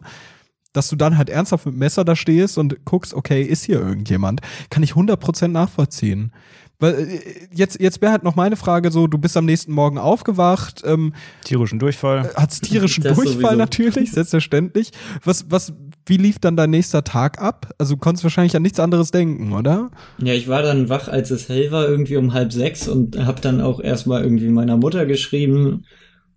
[0.74, 4.42] dass du dann halt ernsthaft mit Messer da stehst und guckst, okay, ist hier irgendjemand,
[4.70, 6.32] kann ich 100% nachvollziehen.
[6.82, 7.20] Äh,
[7.54, 11.14] jetzt, jetzt wäre halt noch meine Frage so, du bist am nächsten Morgen aufgewacht, ähm,
[11.44, 12.32] Tierischen Durchfall.
[12.36, 13.56] hat's tierischen Das Durchfall sowieso.
[13.58, 14.92] natürlich, selbstverständlich.
[15.24, 15.74] Was, was,
[16.06, 17.74] wie lief dann dein nächster Tag ab?
[17.78, 19.92] Also du konntest wahrscheinlich an nichts anderes denken, oder?
[20.20, 23.42] Ja, ich war dann wach, als es hell war, irgendwie um halb sechs und habe
[23.42, 25.86] dann auch erstmal irgendwie meiner Mutter geschrieben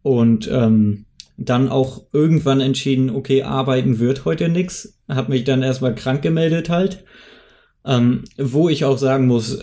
[0.03, 4.99] und ähm, dann auch irgendwann entschieden, okay, arbeiten wird heute nix.
[5.09, 7.05] Hab mich dann erstmal krank gemeldet halt.
[7.87, 9.59] Ähm, wo ich auch sagen muss,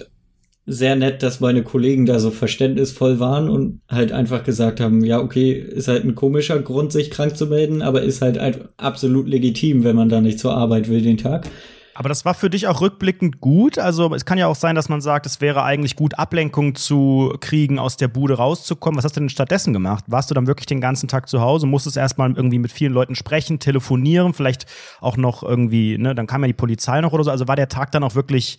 [0.72, 5.20] sehr nett, dass meine Kollegen da so verständnisvoll waren und halt einfach gesagt haben, ja,
[5.20, 8.40] okay, ist halt ein komischer Grund, sich krank zu melden, aber ist halt
[8.78, 11.48] absolut legitim, wenn man da nicht zur Arbeit will den Tag.
[11.94, 13.78] Aber das war für dich auch rückblickend gut.
[13.78, 17.36] Also es kann ja auch sein, dass man sagt, es wäre eigentlich gut, Ablenkung zu
[17.42, 18.98] kriegen, aus der Bude rauszukommen.
[18.98, 20.06] Was hast du denn stattdessen gemacht?
[20.08, 23.14] Warst du dann wirklich den ganzen Tag zu Hause, musstest erstmal irgendwie mit vielen Leuten
[23.14, 24.66] sprechen, telefonieren, vielleicht
[25.02, 27.32] auch noch irgendwie, ne, dann kam ja die Polizei noch oder so.
[27.32, 28.58] Also war der Tag dann auch wirklich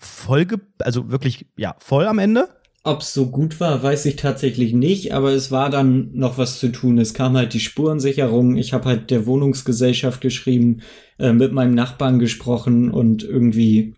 [0.00, 0.46] voll,
[0.78, 2.48] also wirklich, ja, voll am Ende?
[2.82, 6.72] Ob's so gut war, weiß ich tatsächlich nicht, aber es war dann noch was zu
[6.72, 6.96] tun.
[6.96, 8.56] Es kam halt die Spurensicherung.
[8.56, 10.80] Ich habe halt der Wohnungsgesellschaft geschrieben,
[11.18, 13.96] äh, mit meinem Nachbarn gesprochen und irgendwie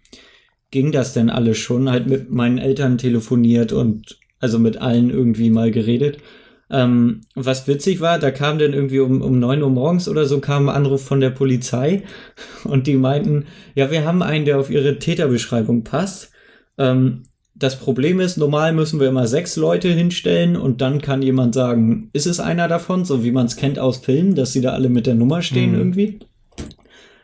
[0.73, 1.89] ging das denn alles schon.
[1.89, 6.19] Halt mit meinen Eltern telefoniert und also mit allen irgendwie mal geredet.
[6.73, 10.41] Ähm, was witzig war, da kam dann irgendwie um, um neun Uhr morgens oder so
[10.41, 12.03] kam ein Anruf von der Polizei
[12.65, 16.33] und die meinten, ja, wir haben einen, der auf ihre Täterbeschreibung passt.
[16.79, 21.55] Ähm, das Problem ist, normal müssen wir immer sechs Leute hinstellen und dann kann jemand
[21.55, 24.71] sagen, ist es einer davon, so wie man es kennt aus Filmen, dass sie da
[24.71, 25.79] alle mit der Nummer stehen Mhm.
[25.79, 26.19] irgendwie.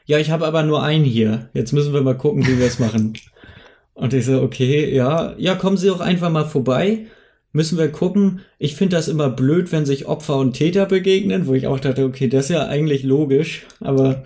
[0.05, 1.49] Ja, ich habe aber nur einen hier.
[1.55, 3.15] Jetzt müssen wir mal gucken, wie wir es machen.
[3.95, 7.07] Und ich so, okay, ja, ja, kommen Sie doch einfach mal vorbei.
[7.53, 8.41] Müssen wir gucken.
[8.59, 12.05] Ich finde das immer blöd, wenn sich Opfer und Täter begegnen, wo ich auch dachte,
[12.05, 14.25] okay, das ist ja eigentlich logisch, aber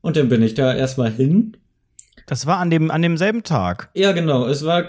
[0.00, 1.56] und dann bin ich da erstmal hin.
[2.26, 3.90] Das war an, dem, an demselben Tag.
[3.94, 4.84] Ja, genau, es war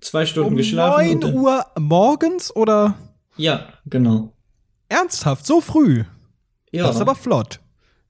[0.00, 1.04] zwei Stunden Um geschlafen.
[1.04, 2.94] 9 und dann- Uhr morgens oder
[3.36, 4.32] Ja, genau.
[4.88, 6.04] ernsthaft, so früh?
[6.72, 7.60] Ja, Das ist aber flott.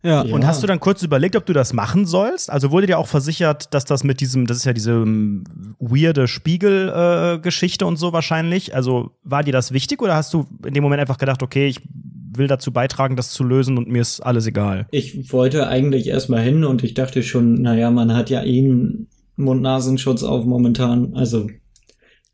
[0.02, 0.22] Ja.
[0.22, 2.50] Und hast du dann kurz überlegt, ob du das machen sollst?
[2.50, 5.44] Also wurde dir auch versichert, dass das mit diesem, das ist ja diese ähm,
[5.80, 8.74] weirde Spiegel-Geschichte und so wahrscheinlich.
[8.74, 11.80] Also war dir das wichtig oder hast du in dem Moment einfach gedacht, okay, ich
[12.38, 14.86] will dazu beitragen, das zu lösen und mir ist alles egal?
[14.92, 19.08] Ich wollte eigentlich erstmal hin und ich dachte schon, naja, man hat ja eh einen
[19.34, 21.14] Mund-Nasenschutz auf momentan.
[21.14, 21.48] Also.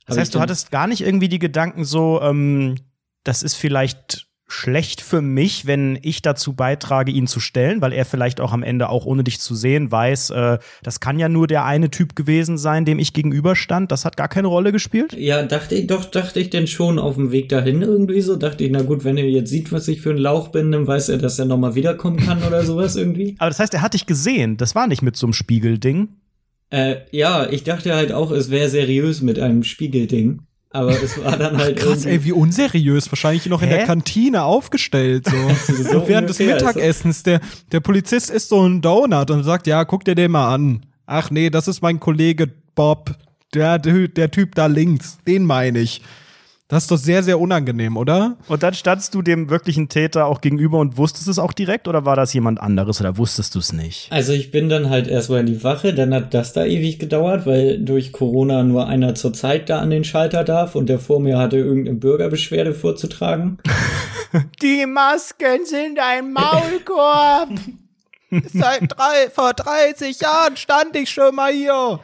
[0.06, 2.74] Das heißt, du hattest gar nicht irgendwie die Gedanken so, ähm,
[3.22, 8.04] das ist vielleicht schlecht für mich, wenn ich dazu beitrage, ihn zu stellen, weil er
[8.04, 11.46] vielleicht auch am Ende auch ohne dich zu sehen weiß, äh, das kann ja nur
[11.46, 13.90] der eine Typ gewesen sein, dem ich gegenüberstand.
[13.90, 15.12] Das hat gar keine Rolle gespielt.
[15.12, 18.36] Ja, dachte ich, doch, dachte ich denn schon auf dem Weg dahin irgendwie so.
[18.36, 20.86] Dachte ich, na gut, wenn er jetzt sieht, was ich für ein Lauch bin, dann
[20.86, 23.34] weiß er, dass er nochmal wiederkommen kann oder sowas irgendwie.
[23.38, 24.56] Aber das heißt, er hat dich gesehen.
[24.56, 26.08] Das war nicht mit so einem Spiegelding.
[26.70, 30.42] Äh, ja, ich dachte halt auch, es wäre seriös mit einem Spiegelding.
[30.74, 32.08] Aber es war dann halt Krass, irgendwie.
[32.10, 33.10] ey, wie unseriös.
[33.12, 33.76] Wahrscheinlich noch in Hä?
[33.76, 35.24] der Kantine aufgestellt.
[35.28, 37.22] So, So während des ungefähr, Mittagessens.
[37.22, 40.84] Der, der Polizist isst so einen Donut und sagt, ja, guck dir den mal an.
[41.06, 43.14] Ach nee, das ist mein Kollege Bob.
[43.54, 45.18] Der, der Typ da links.
[45.28, 46.02] Den meine ich.
[46.68, 48.38] Das ist doch sehr, sehr unangenehm, oder?
[48.48, 52.06] Und dann standst du dem wirklichen Täter auch gegenüber und wusstest es auch direkt oder
[52.06, 54.10] war das jemand anderes oder wusstest du es nicht?
[54.10, 57.44] Also ich bin dann halt erstmal in die Wache, dann hat das da ewig gedauert,
[57.44, 61.20] weil durch Corona nur einer zur Zeit da an den Schalter darf und der vor
[61.20, 63.58] mir hatte irgendeine Bürgerbeschwerde vorzutragen.
[64.62, 67.50] Die Masken sind ein Maulkorb.
[68.52, 72.00] Seit drei, vor 30 Jahren stand ich schon mal hier.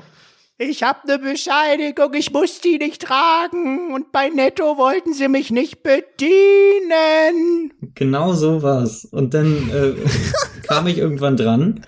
[0.63, 5.51] Ich habe eine Bescheinigung, ich muss die nicht tragen und bei Netto wollten sie mich
[5.51, 7.73] nicht bedienen.
[7.95, 9.07] Genau so war's.
[9.07, 9.95] Und dann äh,
[10.69, 11.81] kam ich irgendwann dran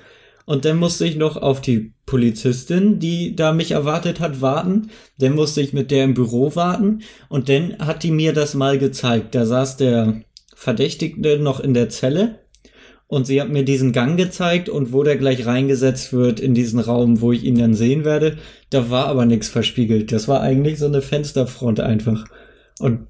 [0.47, 4.91] und dann musste ich noch auf die Polizistin, die da mich erwartet hat, warten.
[5.19, 8.79] Dann musste ich mit der im Büro warten und dann hat die mir das mal
[8.79, 9.35] gezeigt.
[9.35, 10.23] Da saß der
[10.55, 12.42] Verdächtigte noch in der Zelle
[13.13, 16.81] und sie hat mir diesen Gang gezeigt und wo der gleich reingesetzt wird in diesen
[16.81, 18.39] Raum, wo ich ihn dann sehen werde.
[18.71, 20.13] Da war aber nichts verspiegelt.
[20.13, 22.25] Das war eigentlich so eine Fensterfront einfach.
[22.79, 23.09] Und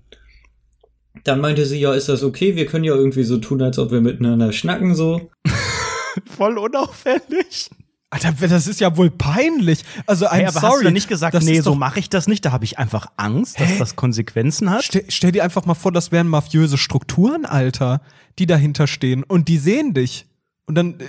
[1.23, 2.57] dann meinte sie, ja, ist das okay?
[2.57, 5.31] Wir können ja irgendwie so tun, als ob wir miteinander schnacken, so.
[6.27, 7.71] Voll unauffällig.
[8.13, 9.87] Alter, das ist ja wohl peinlich.
[10.07, 10.73] Also, I'm Hey, aber sorry.
[10.75, 12.45] hast du nicht gesagt, das nee, so mache ich das nicht?
[12.45, 13.79] Da habe ich einfach Angst, dass Hä?
[13.79, 14.85] das Konsequenzen hat.
[14.85, 18.03] Stell, stell dir einfach mal vor, das wären mafiöse Strukturen, Alter,
[18.39, 20.27] die dahinter stehen und die sehen dich.
[20.67, 21.05] Und dann äh,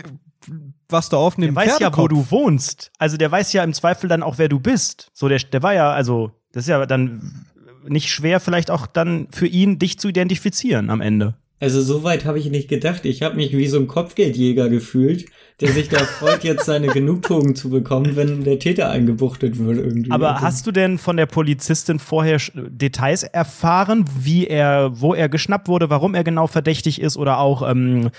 [0.87, 2.91] was da auf Der weiß ja, wo du wohnst.
[2.97, 5.11] Also der weiß ja im Zweifel dann auch, wer du bist.
[5.13, 7.47] So, der, der war ja, also, das ist ja dann
[7.85, 11.35] nicht schwer, vielleicht auch dann für ihn, dich zu identifizieren am Ende.
[11.63, 13.05] Also so weit habe ich nicht gedacht.
[13.05, 15.27] Ich habe mich wie so ein Kopfgeldjäger gefühlt,
[15.61, 20.11] der sich da freut, jetzt seine Genugtuung zu bekommen, wenn der Täter eingebuchtet wird irgendwie.
[20.11, 25.29] Aber Und hast du denn von der Polizistin vorher Details erfahren, wie er, wo er
[25.29, 28.09] geschnappt wurde, warum er genau verdächtig ist oder auch, ähm,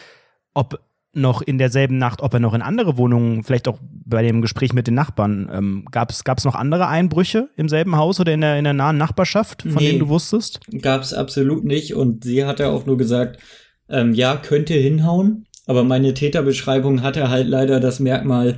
[0.55, 0.81] ob
[1.15, 4.73] noch in derselben Nacht, ob er noch in andere Wohnungen, vielleicht auch bei dem Gespräch
[4.73, 8.59] mit den Nachbarn, ähm, gab es noch andere Einbrüche im selben Haus oder in der,
[8.59, 9.89] in der nahen Nachbarschaft, von Nee.
[9.89, 10.61] denen du wusstest?
[10.83, 13.41] Gab's absolut nicht und sie hatte auch nur gesagt,
[13.89, 18.57] ähm, ja, könnte hinhauen, aber meine Täterbeschreibung hatte halt leider das Merkmal,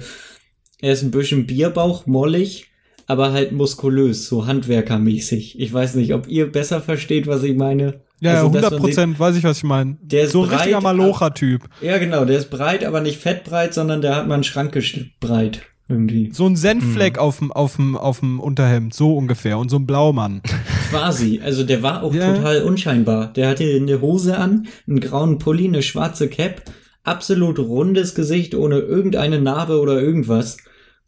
[0.81, 2.67] er ist ein bisschen Bierbauch, mollig,
[3.07, 5.59] aber halt muskulös, so handwerkermäßig.
[5.61, 8.01] Ich weiß nicht, ob ihr besser versteht, was ich meine.
[8.21, 9.97] Ja, Also, ja, dass 100 man Prozent weiß ich, was ich meine.
[10.01, 11.63] Der ist So ein richtiger breit, Malocher-Typ.
[11.81, 15.19] sieht- Ja, genau, der ist breit, aber nicht fettbreit, sondern der hat mal einen Schrankgeschnitt
[15.21, 15.63] breit.
[15.89, 16.31] Irgendwie.
[16.33, 16.57] So ein Mhm.
[16.57, 20.43] Senffleck auf dem auf dem auf dem Unterhemd, so ungefähr und so ein Blaumann.
[20.91, 21.41] Quasi.
[21.45, 22.35] Also der war auch Ja.
[22.35, 23.33] total unscheinbar.
[23.35, 26.63] Der hatte eine Hose an, einen grauen Pulli, eine schwarze Cap,
[27.05, 30.57] absolut rundes Gesicht ohne irgendeine Narbe oder irgendwas.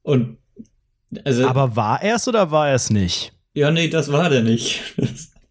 [0.03, 0.37] Und
[1.25, 3.33] also Aber war er es oder war er es nicht?
[3.55, 4.81] ja, nee, das war der nicht.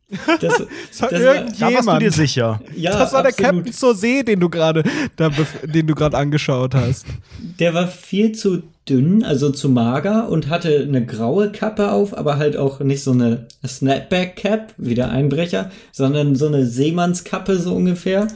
[0.10, 2.02] Das, das, Das war das war, Da warst du irgendjemand.
[2.02, 2.62] dir sicher.
[2.76, 3.56] ja, das war der absolut.
[3.56, 4.84] Captain zur See, den du gerade
[5.64, 7.06] den du gerade angeschaut hast.
[7.60, 12.38] Der war viel zu dünn, also zu mager und hatte eine graue Kappe auf, aber
[12.38, 17.76] halt auch nicht so eine Snapback Cap wie der Einbrecher, sondern so eine Seemannskappe so
[17.76, 18.28] ungefähr.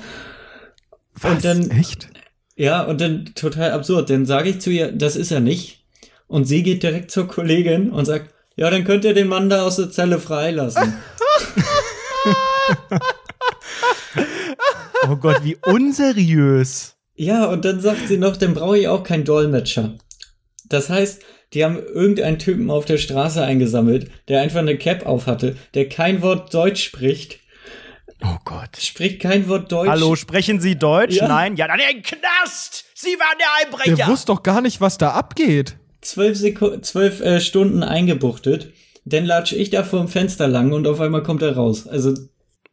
[1.23, 2.10] Und dann Echt?
[2.57, 4.10] Ja, und dann total absurd.
[4.10, 5.86] Dann sage ich zu ihr, das ist er nicht.
[6.27, 9.63] Und sie geht direkt zur Kollegin und sagt, ja, dann könnt ihr den Mann da
[9.63, 10.93] aus der Zelle freilassen.
[15.07, 16.95] Oh Gott, wie unseriös.
[17.15, 19.95] ja, und dann sagt sie noch, dann brauche ich auch keinen Dolmetscher.
[20.65, 25.25] Das heißt, die haben irgendeinen Typen auf der Straße eingesammelt, der einfach eine Cap auf
[25.27, 27.39] hatte, der kein Wort Deutsch spricht.
[28.23, 28.77] Oh Gott.
[28.77, 29.89] Spricht kein Wort Deutsch.
[29.89, 31.15] Hallo, sprechen Sie Deutsch?
[31.15, 31.27] Ja.
[31.27, 31.55] Nein?
[31.55, 32.86] Ja, dann in den Knast!
[32.93, 34.07] Sie waren der Der Einbrecher!
[34.12, 35.77] wusste doch gar nicht, was da abgeht.
[36.01, 38.71] Zwölf, Seku zwölf äh, Stunden eingebuchtet.
[39.05, 41.87] Dann latsche ich da vor dem Fenster lang und auf einmal kommt er raus.
[41.87, 42.13] Also,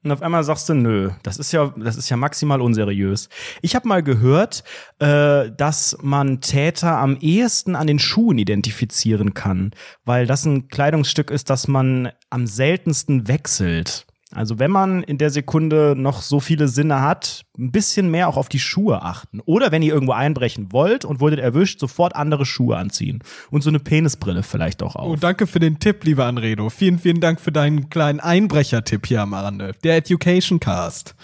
[0.05, 3.29] Und auf einmal sagst du, nö, das ist ja, das ist ja maximal unseriös.
[3.63, 4.63] Ich habe mal gehört,
[4.99, 9.73] äh, dass man Täter am ehesten an den Schuhen identifizieren kann,
[10.05, 14.07] weil das ein Kleidungsstück ist, das man am seltensten wechselt.
[14.35, 18.37] Also wenn man in der Sekunde noch so viele Sinne hat, ein bisschen mehr auch
[18.37, 19.41] auf die Schuhe achten.
[19.47, 23.21] Oder wenn ihr irgendwo einbrechen wollt und wurdet erwischt, sofort andere Schuhe anziehen.
[23.51, 25.09] Und so eine Penisbrille vielleicht auch auf.
[25.09, 26.69] Oh, danke für den Tipp, lieber Anredo.
[26.69, 29.73] Vielen, vielen Dank für deinen kleinen Einbrecher-Tipp hier am Rande.
[29.83, 31.15] Der Education Cast.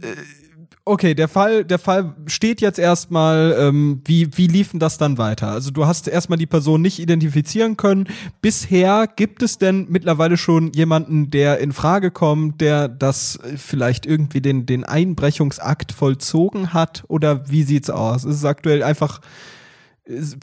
[0.00, 0.14] Äh,
[0.86, 5.48] okay, der Fall, der Fall steht jetzt erstmal, ähm, wie, wie liefen das dann weiter?
[5.48, 8.06] Also du hast erstmal die Person nicht identifizieren können.
[8.42, 14.42] Bisher gibt es denn mittlerweile schon jemanden, der in Frage kommt, der das vielleicht irgendwie
[14.42, 17.04] den, den Einbrechungsakt vollzogen hat?
[17.08, 18.24] Oder wie sieht's aus?
[18.24, 19.20] Ist es aktuell einfach,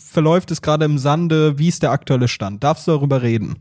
[0.03, 1.59] verläuft es gerade im Sande?
[1.59, 2.63] Wie ist der aktuelle Stand?
[2.63, 3.57] Darfst du darüber reden?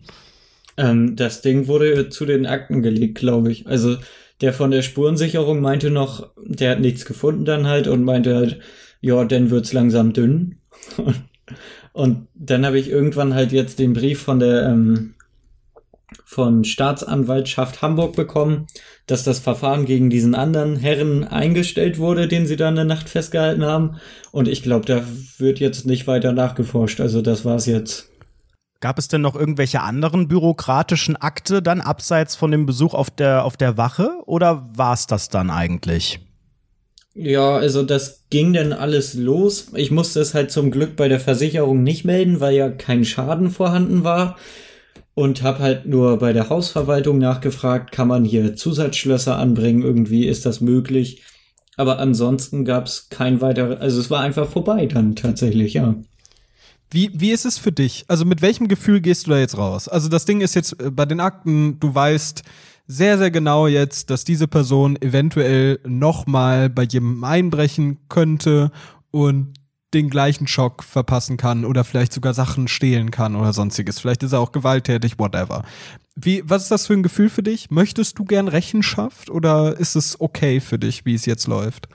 [0.79, 3.67] Ähm, das Ding wurde zu den Akten gelegt, glaube ich.
[3.67, 3.99] Also
[4.41, 8.61] der von der Spurensicherung meinte noch, der hat nichts gefunden dann halt und meinte halt,
[9.01, 10.57] ja, dann wird's langsam dünn.
[11.93, 15.15] und dann habe ich irgendwann halt jetzt den Brief von der ähm,
[16.25, 18.67] von Staatsanwaltschaft Hamburg bekommen,
[19.07, 23.09] dass das Verfahren gegen diesen anderen Herren eingestellt wurde, den sie da in der Nacht
[23.09, 23.97] festgehalten haben.
[24.31, 25.03] Und ich glaube, da
[25.39, 27.01] wird jetzt nicht weiter nachgeforscht.
[27.01, 28.10] Also das war's jetzt.
[28.81, 33.45] Gab es denn noch irgendwelche anderen bürokratischen Akte dann abseits von dem Besuch auf der,
[33.45, 36.21] auf der Wache oder war es das dann eigentlich?
[37.15, 39.73] Ja, also das ging dann alles los.
[39.75, 43.51] Ich musste es halt zum Glück bei der Versicherung nicht melden, weil ja kein Schaden
[43.51, 44.37] vorhanden war.
[45.13, 50.47] Und habe halt nur bei der Hausverwaltung nachgefragt, kann man hier Zusatzschlösser anbringen, irgendwie ist
[50.47, 51.23] das möglich.
[51.77, 55.97] Aber ansonsten gab es kein weiteres, also es war einfach vorbei dann tatsächlich, ja.
[56.91, 58.05] Wie, wie ist es für dich?
[58.09, 59.89] Also mit welchem Gefühl gehst du da jetzt raus?
[59.89, 62.43] Also das Ding ist jetzt äh, bei den Akten, du weißt
[62.87, 68.73] sehr, sehr genau jetzt, dass diese Person eventuell nochmal bei jemandem einbrechen könnte
[69.13, 69.55] und
[69.95, 74.01] den gleichen Schock verpassen kann oder vielleicht sogar Sachen stehlen kann oder sonstiges.
[74.01, 75.65] Vielleicht ist er auch gewalttätig, whatever.
[76.17, 77.71] Wie, was ist das für ein Gefühl für dich?
[77.71, 81.89] Möchtest du gern Rechenschaft oder ist es okay für dich, wie es jetzt läuft?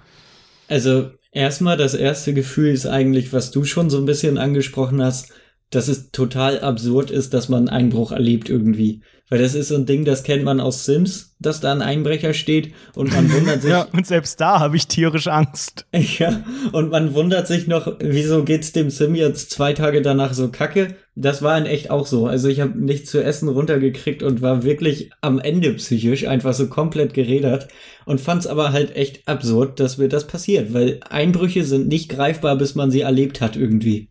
[0.68, 5.32] Also erstmal das erste Gefühl ist eigentlich, was du schon so ein bisschen angesprochen hast,
[5.70, 9.02] dass es total absurd ist, dass man einen Einbruch erlebt irgendwie.
[9.28, 12.36] Weil das ist so ein Ding, das kennt man aus Sims, dass da ein Einbrecher
[12.36, 13.72] steht und man wundert sich.
[13.72, 15.88] ja, und selbst da habe ich tierisch Angst.
[16.20, 20.50] ja, und man wundert sich noch, wieso geht's dem Sim jetzt zwei Tage danach so
[20.50, 20.96] kacke?
[21.16, 22.28] Das war in echt auch so.
[22.28, 26.68] Also ich habe nichts zu essen runtergekriegt und war wirklich am Ende psychisch einfach so
[26.68, 27.68] komplett geredert
[28.06, 32.58] und fand's aber halt echt absurd, dass mir das passiert, weil Einbrüche sind nicht greifbar,
[32.58, 34.10] bis man sie erlebt hat irgendwie.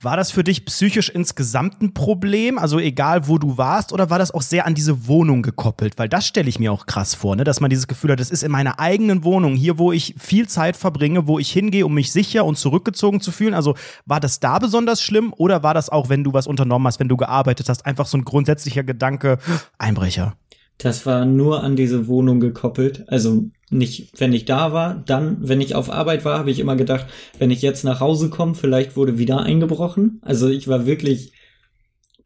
[0.00, 4.18] War das für dich psychisch insgesamt ein Problem, also egal wo du warst, oder war
[4.18, 5.98] das auch sehr an diese Wohnung gekoppelt?
[5.98, 7.44] Weil das stelle ich mir auch krass vor, ne?
[7.44, 10.48] dass man dieses Gefühl hat, das ist in meiner eigenen Wohnung, hier wo ich viel
[10.48, 13.54] Zeit verbringe, wo ich hingehe, um mich sicher und zurückgezogen zu fühlen.
[13.54, 13.74] Also
[14.06, 17.08] war das da besonders schlimm oder war das auch, wenn du was unternommen hast, wenn
[17.08, 19.38] du gearbeitet hast, einfach so ein grundsätzlicher Gedanke,
[19.78, 20.34] Einbrecher?
[20.78, 23.04] Das war nur an diese Wohnung gekoppelt.
[23.08, 26.76] Also nicht, wenn ich da war, dann, wenn ich auf Arbeit war, habe ich immer
[26.76, 27.06] gedacht,
[27.38, 30.20] wenn ich jetzt nach Hause komme, vielleicht wurde wieder eingebrochen.
[30.22, 31.32] Also ich war wirklich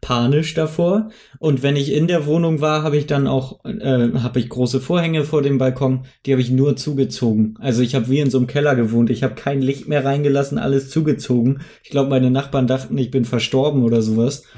[0.02, 1.10] panisch davor.
[1.38, 4.80] Und wenn ich in der Wohnung war, habe ich dann auch, äh, habe ich große
[4.80, 7.56] Vorhänge vor dem Balkon, die habe ich nur zugezogen.
[7.60, 9.10] Also ich habe wie in so einem Keller gewohnt.
[9.10, 11.60] Ich habe kein Licht mehr reingelassen, alles zugezogen.
[11.84, 14.44] Ich glaube, meine Nachbarn dachten, ich bin verstorben oder sowas.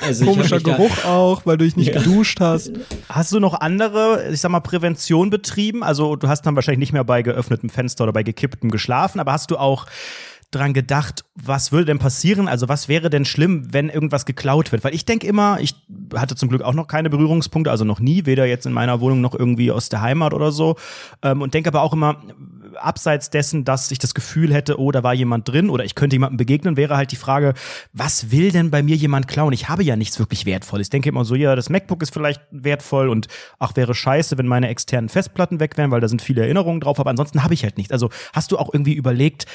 [0.00, 2.00] Also Komischer Geruch auch, weil du dich nicht ja.
[2.00, 2.72] geduscht hast.
[3.08, 5.82] Hast du noch andere, ich sag mal, Prävention betrieben?
[5.82, 9.32] Also du hast dann wahrscheinlich nicht mehr bei geöffnetem Fenster oder bei gekipptem geschlafen, aber
[9.32, 9.86] hast du auch
[10.54, 12.48] dran gedacht, was würde denn passieren?
[12.48, 14.84] Also was wäre denn schlimm, wenn irgendwas geklaut wird?
[14.84, 15.74] Weil ich denke immer, ich
[16.14, 19.20] hatte zum Glück auch noch keine Berührungspunkte, also noch nie, weder jetzt in meiner Wohnung
[19.20, 20.76] noch irgendwie aus der Heimat oder so.
[21.22, 22.22] Ähm, und denke aber auch immer,
[22.76, 26.16] abseits dessen, dass ich das Gefühl hätte, oh, da war jemand drin oder ich könnte
[26.16, 27.54] jemandem begegnen, wäre halt die Frage,
[27.92, 29.52] was will denn bei mir jemand klauen?
[29.52, 30.86] Ich habe ja nichts wirklich Wertvolles.
[30.86, 34.46] Ich denke immer so, ja, das MacBook ist vielleicht wertvoll und ach, wäre scheiße, wenn
[34.46, 37.64] meine externen Festplatten weg wären, weil da sind viele Erinnerungen drauf, aber ansonsten habe ich
[37.64, 37.92] halt nichts.
[37.92, 39.46] Also hast du auch irgendwie überlegt,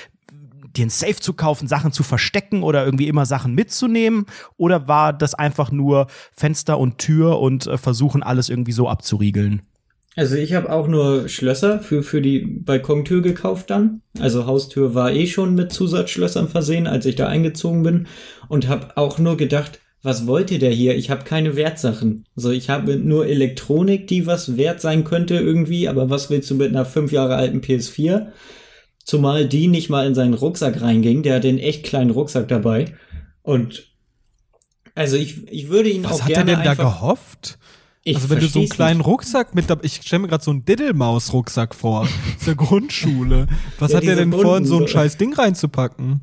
[0.76, 4.26] dir ein Safe zu kaufen, Sachen zu verstecken oder irgendwie immer Sachen mitzunehmen?
[4.58, 9.62] Oder war das einfach nur Fenster und Tür und äh, versuchen, alles irgendwie so abzuriegeln?
[10.16, 14.02] Also ich habe auch nur Schlösser für, für die Balkontür gekauft dann.
[14.20, 18.08] Also Haustür war eh schon mit Zusatzschlössern versehen, als ich da eingezogen bin.
[18.50, 20.96] Und habe auch nur gedacht, was wollte der hier?
[20.96, 22.26] Ich habe keine Wertsachen.
[22.36, 25.88] Also ich habe nur Elektronik, die was wert sein könnte irgendwie.
[25.88, 28.28] Aber was willst du mit einer fünf Jahre alten PS4?
[29.04, 31.24] Zumal die nicht mal in seinen Rucksack reinging.
[31.24, 32.94] Der hat den echt kleinen Rucksack dabei.
[33.42, 33.88] Und
[34.96, 36.52] also ich, ich würde ihn Was auch gerne.
[36.54, 37.58] Was hat er denn da gehofft?
[38.04, 39.08] Ich also wenn du so einen kleinen nicht.
[39.08, 42.10] Rucksack mit, dabei- ich stelle mir gerade so einen Diddelmaus-Rucksack vor, aus
[42.46, 43.48] der Grundschule.
[43.78, 46.22] Was Ja, hat der diese denn vor, in so ein scheiß Ding reinzupacken?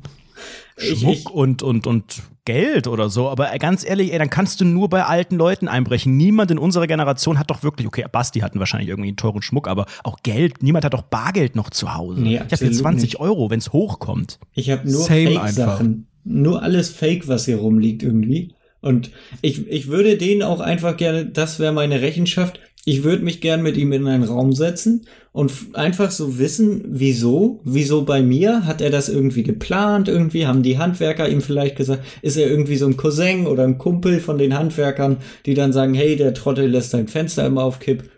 [0.77, 3.27] Ich- Schmuck ich- und, und, und Geld oder so.
[3.29, 6.15] Aber ganz ehrlich, ey, dann kannst du nur bei alten Leuten einbrechen.
[6.15, 9.67] Niemand in unserer Generation hat doch wirklich, okay, Basti hatten wahrscheinlich irgendwie einen teuren Schmuck,
[9.67, 10.63] aber auch Geld.
[10.63, 12.21] Niemand hat doch Bargeld noch zu Hause.
[12.21, 13.19] Nee, ich habe hier absolut 20 nicht.
[13.19, 14.39] Euro, wenn es hochkommt.
[14.53, 16.07] Ich habe nur Fake-Sachen.
[16.23, 18.53] Nur alles Fake, was hier rumliegt irgendwie.
[18.79, 19.11] Und
[19.41, 23.63] ich, ich würde den auch einfach gerne, das wäre meine Rechenschaft, ich würde mich gern
[23.63, 28.79] mit ihm in einen Raum setzen und einfach so wissen, wieso, wieso bei mir, hat
[28.79, 32.87] er das irgendwie geplant, irgendwie haben die Handwerker ihm vielleicht gesagt, ist er irgendwie so
[32.87, 36.91] ein Cousin oder ein Kumpel von den Handwerkern, die dann sagen, hey, der Trottel lässt
[36.91, 38.09] sein Fenster immer auf Kipp,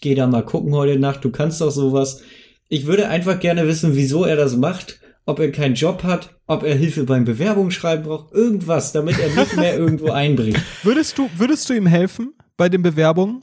[0.00, 2.22] geh da mal gucken heute Nacht, du kannst doch sowas.
[2.70, 6.62] Ich würde einfach gerne wissen, wieso er das macht, ob er keinen Job hat, ob
[6.62, 10.62] er Hilfe beim Bewerbungsschreiben braucht, irgendwas, damit er nicht mehr irgendwo einbricht.
[10.82, 13.42] Würdest du, würdest du ihm helfen bei den Bewerbungen?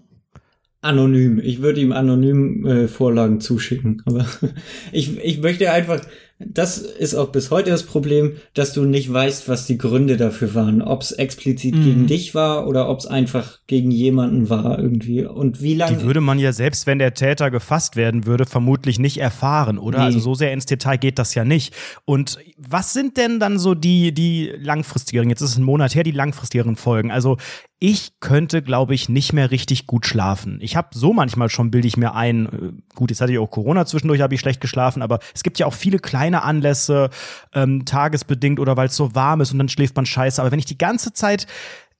[0.81, 1.39] Anonym.
[1.43, 4.01] Ich würde ihm anonym äh, Vorlagen zuschicken.
[4.05, 4.25] Aber
[4.91, 6.01] ich, ich möchte einfach,
[6.43, 10.55] das ist auch bis heute das Problem, dass du nicht weißt, was die Gründe dafür
[10.55, 10.81] waren.
[10.81, 11.83] Ob es explizit Mhm.
[11.83, 15.23] gegen dich war oder ob es einfach gegen jemanden war irgendwie.
[15.23, 15.97] Und wie lange.
[15.97, 19.99] Die würde man ja selbst, wenn der Täter gefasst werden würde, vermutlich nicht erfahren, oder?
[19.99, 20.05] Nee.
[20.05, 21.75] Also so sehr ins Detail geht das ja nicht.
[22.05, 26.01] Und was sind denn dann so die, die langfristigeren, jetzt ist es ein Monat her,
[26.03, 27.11] die langfristigeren Folgen?
[27.11, 27.37] Also
[27.83, 30.59] ich könnte, glaube ich, nicht mehr richtig gut schlafen.
[30.61, 33.49] Ich habe so manchmal schon, bilde ich mir ein, äh, gut, jetzt hatte ich auch
[33.49, 37.09] Corona zwischendurch, habe ich schlecht geschlafen, aber es gibt ja auch viele kleine Anlässe,
[37.53, 40.39] ähm, tagesbedingt oder weil es so warm ist und dann schläft man scheiße.
[40.39, 41.47] Aber wenn ich die ganze Zeit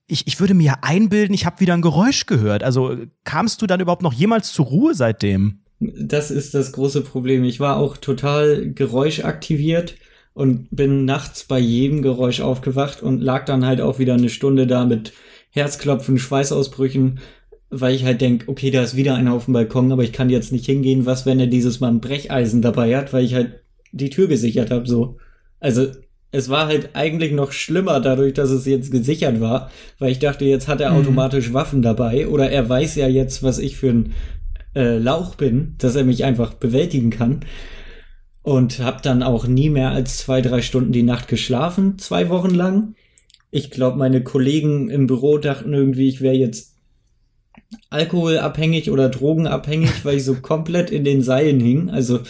[0.06, 2.62] ich, ich würde mir einbilden, ich habe wieder ein Geräusch gehört.
[2.62, 5.62] Also äh, kamst du dann überhaupt noch jemals zur Ruhe seitdem?
[5.80, 7.42] Das ist das große Problem.
[7.42, 9.96] Ich war auch total geräuschaktiviert
[10.32, 14.68] und bin nachts bei jedem Geräusch aufgewacht und lag dann halt auch wieder eine Stunde
[14.68, 15.12] da mit
[15.52, 17.20] Herzklopfen, Schweißausbrüchen,
[17.70, 20.28] weil ich halt denk, okay, da ist wieder einer auf dem Balkon, aber ich kann
[20.28, 21.06] jetzt nicht hingehen.
[21.06, 23.60] Was, wenn er dieses Mal ein Brecheisen dabei hat, weil ich halt
[23.92, 25.18] die Tür gesichert habe, so.
[25.60, 25.86] Also,
[26.34, 30.46] es war halt eigentlich noch schlimmer dadurch, dass es jetzt gesichert war, weil ich dachte,
[30.46, 30.96] jetzt hat er Mhm.
[30.96, 34.12] automatisch Waffen dabei oder er weiß ja jetzt, was ich für ein
[34.74, 37.40] äh, Lauch bin, dass er mich einfach bewältigen kann.
[38.42, 42.54] Und habe dann auch nie mehr als zwei, drei Stunden die Nacht geschlafen, zwei Wochen
[42.54, 42.94] lang.
[43.54, 46.72] Ich glaube, meine Kollegen im Büro dachten irgendwie, ich wäre jetzt
[47.90, 51.90] alkoholabhängig oder drogenabhängig, weil ich so komplett in den Seilen hing.
[51.90, 52.20] Also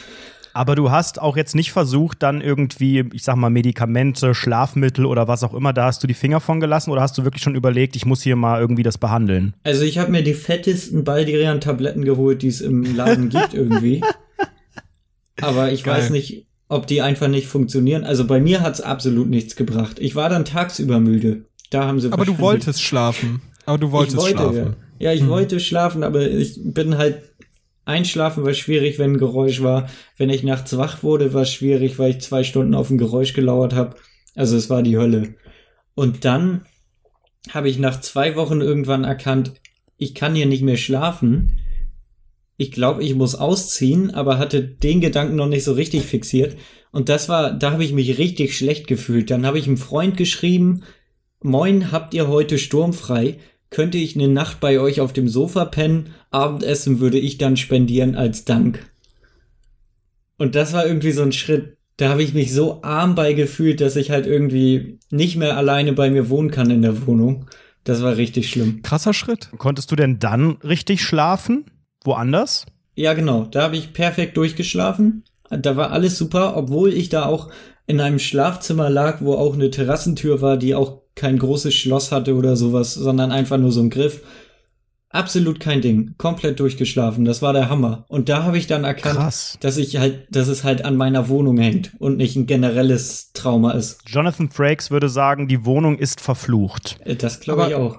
[0.53, 5.29] Aber du hast auch jetzt nicht versucht, dann irgendwie, ich sag mal, Medikamente, Schlafmittel oder
[5.29, 7.55] was auch immer, da hast du die Finger von gelassen oder hast du wirklich schon
[7.55, 9.55] überlegt, ich muss hier mal irgendwie das behandeln?
[9.63, 14.03] Also ich habe mir die fettesten Baldirian-Tabletten geholt, die es im Laden gibt irgendwie.
[15.41, 15.99] Aber ich Geil.
[15.99, 18.05] weiß nicht, ob die einfach nicht funktionieren.
[18.05, 19.99] Also bei mir hat's absolut nichts gebracht.
[20.01, 21.45] Ich war dann tagsüber müde.
[21.69, 23.43] Da haben sie Aber du wolltest schlafen.
[23.67, 24.77] Aber du wolltest wollte, schlafen.
[24.99, 25.29] Ja, ja ich Hm.
[25.29, 27.23] wollte schlafen, aber ich bin halt
[27.85, 29.89] einschlafen war schwierig, wenn ein Geräusch war.
[30.17, 33.35] Wenn ich nachts wach wurde, war es schwierig, weil ich zwei Stunden auf ein Geräusch
[33.35, 33.97] gelauert habe.
[34.35, 35.35] Also es war die Hölle.
[35.95, 36.65] Und dann
[37.51, 39.53] habe ich nach zwei Wochen irgendwann erkannt,
[39.99, 41.59] ich kann hier nicht mehr schlafen.
[42.63, 46.57] Ich glaube, ich muss ausziehen, aber hatte den Gedanken noch nicht so richtig fixiert.
[46.93, 49.33] Und das war, da habe ich mich richtig schlecht gefühlt.
[49.33, 50.85] Dann habe ich einem Freund geschrieben,
[51.43, 53.39] Moin, habt ihr heute sturmfrei?
[53.71, 56.11] Könnte ich eine Nacht bei euch auf dem Sofa pennen?
[56.31, 58.87] Abendessen würde ich dann spendieren als Dank.
[60.39, 63.81] Und das war irgendwie so ein Schritt, da habe ich mich so arm bei gefühlt,
[63.81, 67.47] dass ich halt irgendwie nicht mehr alleine bei mir wohnen kann in der Wohnung.
[67.83, 68.83] Das war richtig schlimm.
[68.83, 69.51] Krasser Schritt.
[69.59, 71.65] Konntest du denn dann richtig schlafen?
[72.05, 72.67] Woanders?
[72.95, 73.45] Ja, genau.
[73.45, 75.25] Da habe ich perfekt durchgeschlafen.
[75.51, 77.51] Da war alles super, obwohl ich da auch
[77.87, 82.35] in einem Schlafzimmer lag, wo auch eine Terrassentür war, die auch kein großes Schloss hatte
[82.35, 84.23] oder sowas, sondern einfach nur so ein Griff.
[85.11, 86.15] Absolut kein Ding.
[86.17, 87.27] Komplett durchgeschlafen.
[87.27, 88.07] Das war der Hammer.
[88.09, 89.59] Und da habe ich dann erkannt, Krass.
[89.61, 93.73] dass ich halt, dass es halt an meiner Wohnung hängt und nicht ein generelles Trauma
[93.73, 94.01] ist.
[94.07, 96.97] Jonathan Frakes würde sagen, die Wohnung ist verflucht.
[97.05, 97.99] Äh, Das glaube ich Aber- auch.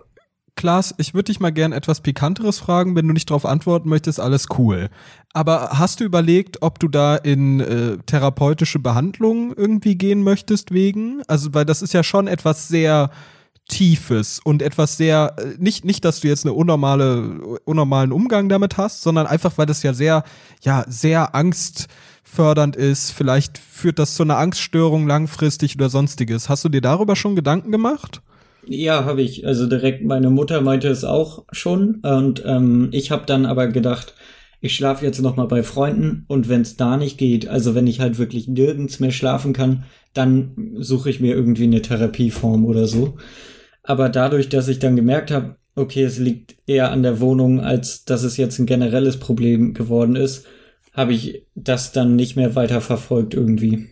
[0.55, 2.95] Klaas, ich würde dich mal gern etwas Pikanteres fragen.
[2.95, 4.89] Wenn du nicht darauf antworten möchtest, alles cool.
[5.33, 11.23] Aber hast du überlegt, ob du da in äh, therapeutische Behandlung irgendwie gehen möchtest wegen?
[11.27, 13.09] Also, weil das ist ja schon etwas sehr
[13.69, 18.77] Tiefes und etwas sehr, äh, nicht, nicht, dass du jetzt eine unnormale, unnormalen Umgang damit
[18.77, 20.23] hast, sondern einfach, weil das ja sehr,
[20.61, 23.11] ja, sehr angstfördernd ist.
[23.11, 26.49] Vielleicht führt das zu einer Angststörung langfristig oder sonstiges.
[26.49, 28.21] Hast du dir darüber schon Gedanken gemacht?
[28.67, 29.45] Ja, habe ich.
[29.45, 31.95] Also direkt meine Mutter meinte es auch schon.
[32.03, 34.13] Und ähm, ich habe dann aber gedacht,
[34.61, 37.85] ich schlafe jetzt noch mal bei Freunden und wenn es da nicht geht, also wenn
[37.85, 39.83] ich halt wirklich nirgends mehr schlafen kann,
[40.13, 43.17] dann suche ich mir irgendwie eine Therapieform oder so.
[43.83, 48.05] Aber dadurch, dass ich dann gemerkt habe, okay, es liegt eher an der Wohnung, als
[48.05, 50.45] dass es jetzt ein generelles Problem geworden ist,
[50.93, 53.89] habe ich das dann nicht mehr weiter verfolgt irgendwie.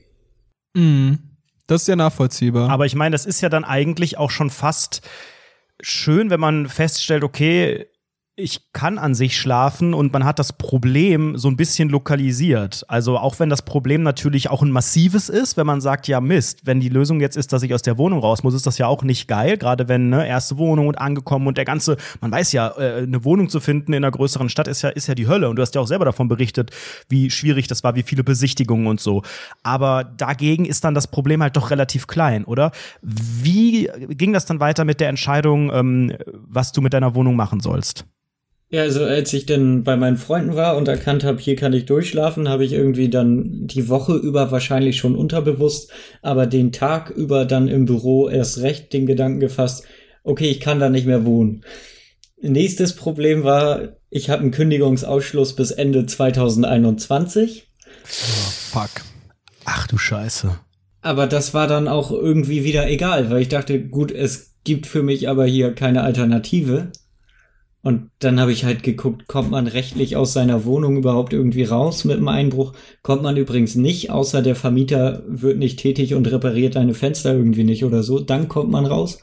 [0.74, 1.31] Mhm.
[1.72, 2.70] Das ist ja nachvollziehbar.
[2.70, 5.08] Aber ich meine, das ist ja dann eigentlich auch schon fast
[5.80, 7.88] schön, wenn man feststellt, okay,
[8.42, 12.84] ich kann an sich schlafen und man hat das Problem so ein bisschen lokalisiert.
[12.88, 16.66] Also auch wenn das Problem natürlich auch ein massives ist, wenn man sagt, ja Mist,
[16.66, 18.88] wenn die Lösung jetzt ist, dass ich aus der Wohnung raus muss, ist das ja
[18.88, 22.52] auch nicht geil, gerade wenn ne, erste Wohnung und angekommen und der ganze, man weiß
[22.52, 25.28] ja, äh, eine Wohnung zu finden in einer größeren Stadt ist ja ist ja die
[25.28, 26.72] Hölle und du hast ja auch selber davon berichtet,
[27.08, 29.22] wie schwierig das war, wie viele Besichtigungen und so.
[29.64, 32.72] Aber dagegen ist dann das Problem halt doch relativ klein, oder?
[33.02, 37.60] Wie ging das dann weiter mit der Entscheidung, ähm, was du mit deiner Wohnung machen
[37.60, 38.06] sollst?
[38.72, 41.86] Ja, also als ich dann bei meinen Freunden war und erkannt habe, hier kann ich
[41.86, 45.92] durchschlafen, habe ich irgendwie dann die Woche über wahrscheinlich schon unterbewusst,
[46.22, 49.84] aber den Tag über dann im Büro erst recht den Gedanken gefasst,
[50.24, 51.66] okay, ich kann da nicht mehr wohnen.
[52.42, 57.68] Nächstes Problem war, ich habe einen Kündigungsausschluss bis Ende 2021.
[57.88, 58.90] Oh, fuck.
[59.66, 60.58] Ach du Scheiße.
[61.02, 65.04] Aber das war dann auch irgendwie wieder egal, weil ich dachte, gut, es gibt für
[65.04, 66.92] mich aber hier keine Alternative.
[67.84, 72.06] Und dann habe ich halt geguckt, kommt man rechtlich aus seiner Wohnung überhaupt irgendwie raus
[72.06, 72.74] mit dem Einbruch?
[73.02, 77.64] Kommt man übrigens nicht, außer der Vermieter wird nicht tätig und repariert deine Fenster irgendwie
[77.64, 78.20] nicht oder so.
[78.20, 79.20] Dann kommt man raus.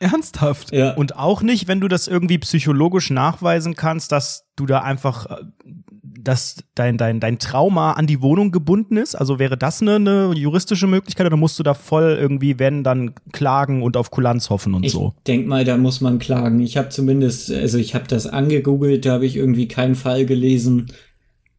[0.00, 0.72] Ernsthaft?
[0.72, 0.94] Ja.
[0.94, 5.44] Und auch nicht, wenn du das irgendwie psychologisch nachweisen kannst, dass du da einfach äh,
[6.18, 9.14] dass dein, dein, dein Trauma an die Wohnung gebunden ist?
[9.14, 13.14] Also wäre das eine, eine juristische Möglichkeit oder musst du da voll irgendwie, wenn, dann
[13.32, 15.14] klagen und auf Kulanz hoffen und ich so?
[15.18, 16.60] Ich denk mal, da muss man klagen.
[16.60, 20.86] Ich habe zumindest, also ich habe das angegoogelt, da habe ich irgendwie keinen Fall gelesen,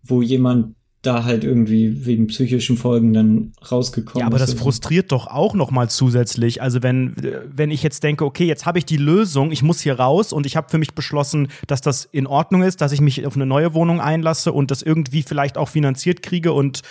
[0.03, 0.75] wo jemand
[1.05, 4.21] da halt irgendwie wegen psychischen Folgen dann rausgekommen ist.
[4.21, 6.61] Ja, aber das frustriert doch auch noch mal zusätzlich.
[6.61, 7.15] Also wenn
[7.53, 10.45] wenn ich jetzt denke, okay, jetzt habe ich die Lösung, ich muss hier raus und
[10.45, 13.45] ich habe für mich beschlossen, dass das in Ordnung ist, dass ich mich auf eine
[13.45, 16.81] neue Wohnung einlasse und das irgendwie vielleicht auch finanziert kriege und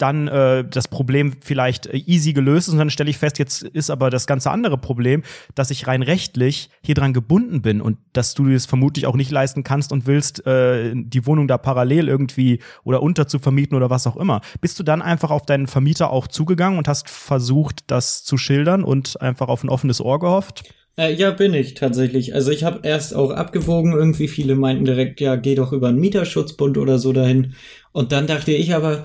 [0.00, 3.62] dann äh, das Problem vielleicht äh, easy gelöst ist und dann stelle ich fest, jetzt
[3.62, 5.22] ist aber das ganze andere Problem,
[5.54, 9.30] dass ich rein rechtlich hier dran gebunden bin und dass du das vermutlich auch nicht
[9.30, 13.90] leisten kannst und willst, äh, die Wohnung da parallel irgendwie oder unter zu vermieten oder
[13.90, 14.40] was auch immer.
[14.60, 18.84] Bist du dann einfach auf deinen Vermieter auch zugegangen und hast versucht, das zu schildern
[18.84, 20.64] und einfach auf ein offenes Ohr gehofft?
[20.96, 22.34] Äh, ja, bin ich tatsächlich.
[22.34, 26.00] Also ich habe erst auch abgewogen, irgendwie viele meinten direkt, ja, geh doch über einen
[26.00, 27.54] Mieterschutzbund oder so dahin.
[27.92, 29.04] Und dann dachte ich aber,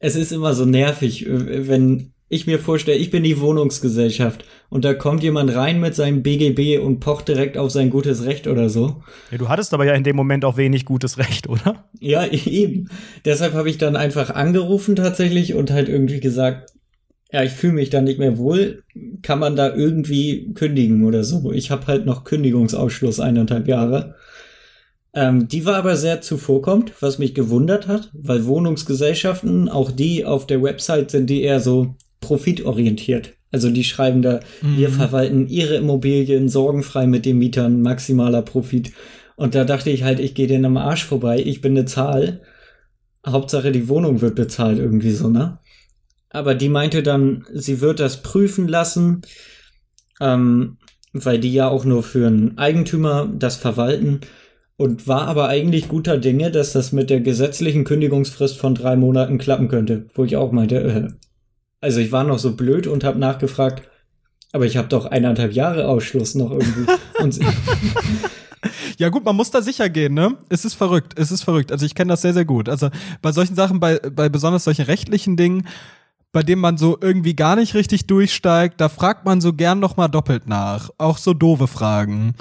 [0.00, 4.84] es ist immer so nervig, äh, wenn ich mir vorstelle, ich bin die Wohnungsgesellschaft und
[4.84, 8.70] da kommt jemand rein mit seinem BGB und pocht direkt auf sein gutes Recht oder
[8.70, 9.02] so.
[9.32, 11.84] Ja, du hattest aber ja in dem Moment auch wenig gutes Recht, oder?
[11.98, 12.88] Ja, eben.
[13.24, 16.72] Deshalb habe ich dann einfach angerufen tatsächlich und halt irgendwie gesagt,
[17.32, 18.82] ja, ich fühle mich da nicht mehr wohl.
[19.22, 21.52] Kann man da irgendwie kündigen oder so?
[21.52, 24.14] Ich habe halt noch Kündigungsausschluss eineinhalb Jahre.
[25.12, 30.46] Ähm, die war aber sehr zuvorkommt, was mich gewundert hat, weil Wohnungsgesellschaften, auch die auf
[30.46, 33.32] der Website sind die eher so profitorientiert.
[33.50, 34.76] Also die schreiben da, mhm.
[34.76, 38.92] wir verwalten ihre Immobilien sorgenfrei mit den Mietern, maximaler Profit.
[39.34, 42.42] Und da dachte ich halt, ich gehe denen am Arsch vorbei, ich bin eine Zahl.
[43.26, 45.58] Hauptsache die Wohnung wird bezahlt irgendwie so, ne?
[46.32, 49.22] Aber die meinte dann, sie wird das prüfen lassen,
[50.20, 50.76] ähm,
[51.12, 54.20] weil die ja auch nur für einen Eigentümer das verwalten
[54.80, 59.36] und war aber eigentlich guter Dinge, dass das mit der gesetzlichen Kündigungsfrist von drei Monaten
[59.36, 61.08] klappen könnte, wo ich auch meinte, äh,
[61.82, 63.82] also ich war noch so blöd und habe nachgefragt,
[64.52, 66.90] aber ich habe doch eineinhalb Jahre Ausschluss noch irgendwie.
[68.96, 70.38] ja gut, man muss da sicher gehen, ne?
[70.48, 71.72] Es ist verrückt, es ist verrückt.
[71.72, 72.70] Also ich kenne das sehr, sehr gut.
[72.70, 72.88] Also
[73.20, 75.68] bei solchen Sachen, bei, bei besonders solchen rechtlichen Dingen,
[76.32, 79.98] bei denen man so irgendwie gar nicht richtig durchsteigt, da fragt man so gern noch
[79.98, 80.88] mal doppelt nach.
[80.96, 82.34] Auch so doofe Fragen.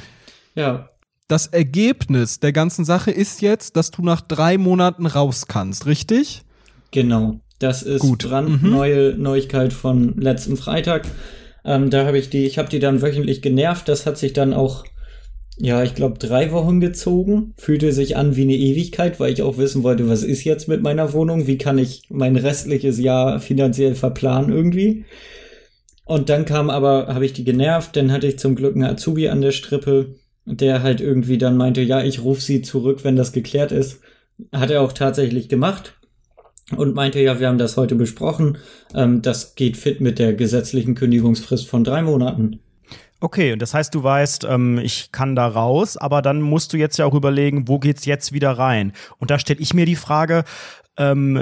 [0.56, 0.88] Ja,
[1.30, 6.42] das Ergebnis der ganzen Sache ist jetzt, dass du nach drei Monaten raus kannst, richtig?
[6.92, 7.40] Genau.
[7.60, 8.28] Das ist Gut.
[8.28, 9.22] brandneue mhm.
[9.22, 11.08] Neuigkeit von letzten Freitag.
[11.64, 13.88] Ähm, da habe ich die, ich habe die dann wöchentlich genervt.
[13.88, 14.86] Das hat sich dann auch,
[15.58, 17.54] ja, ich glaube, drei Wochen gezogen.
[17.58, 20.82] Fühlte sich an wie eine Ewigkeit, weil ich auch wissen wollte, was ist jetzt mit
[20.82, 21.46] meiner Wohnung?
[21.46, 25.06] Wie kann ich mein restliches Jahr finanziell verplanen irgendwie?
[26.06, 29.30] Und dann kam aber, habe ich die genervt, dann hatte ich zum Glück einen Azubi
[29.30, 30.16] an der Strippe,
[30.56, 34.02] der halt irgendwie dann meinte, ja, ich rufe sie zurück, wenn das geklärt ist.
[34.52, 35.94] Hat er auch tatsächlich gemacht
[36.76, 38.58] und meinte, ja, wir haben das heute besprochen.
[38.94, 42.60] Ähm, das geht fit mit der gesetzlichen Kündigungsfrist von drei Monaten.
[43.22, 46.78] Okay, und das heißt, du weißt, ähm, ich kann da raus, aber dann musst du
[46.78, 48.94] jetzt ja auch überlegen, wo geht's jetzt wieder rein?
[49.18, 50.46] Und da stelle ich mir die Frage,
[50.98, 51.38] ähm,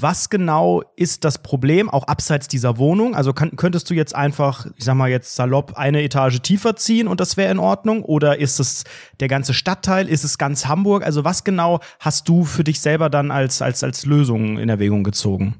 [0.00, 3.14] was genau ist das Problem, auch abseits dieser Wohnung?
[3.14, 7.08] Also kann, könntest du jetzt einfach, ich sag mal jetzt salopp, eine Etage tiefer ziehen
[7.08, 8.02] und das wäre in Ordnung?
[8.02, 8.84] Oder ist es
[9.20, 10.08] der ganze Stadtteil?
[10.08, 11.04] Ist es ganz Hamburg?
[11.04, 15.04] Also was genau hast du für dich selber dann als, als, als Lösung in Erwägung
[15.04, 15.54] gezogen?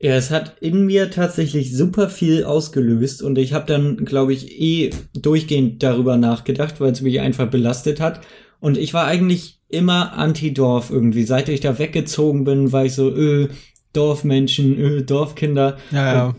[0.00, 4.58] Ja, es hat in mir tatsächlich super viel ausgelöst und ich habe dann, glaube ich,
[4.58, 8.22] eh durchgehend darüber nachgedacht, weil es mich einfach belastet hat.
[8.60, 11.24] Und ich war eigentlich immer anti-Dorf irgendwie.
[11.24, 13.48] Seit ich da weggezogen bin, war ich so, öh,
[13.92, 15.78] Dorfmenschen, öh, Dorfkinder.
[15.90, 16.26] Ja, ja.
[16.26, 16.36] Und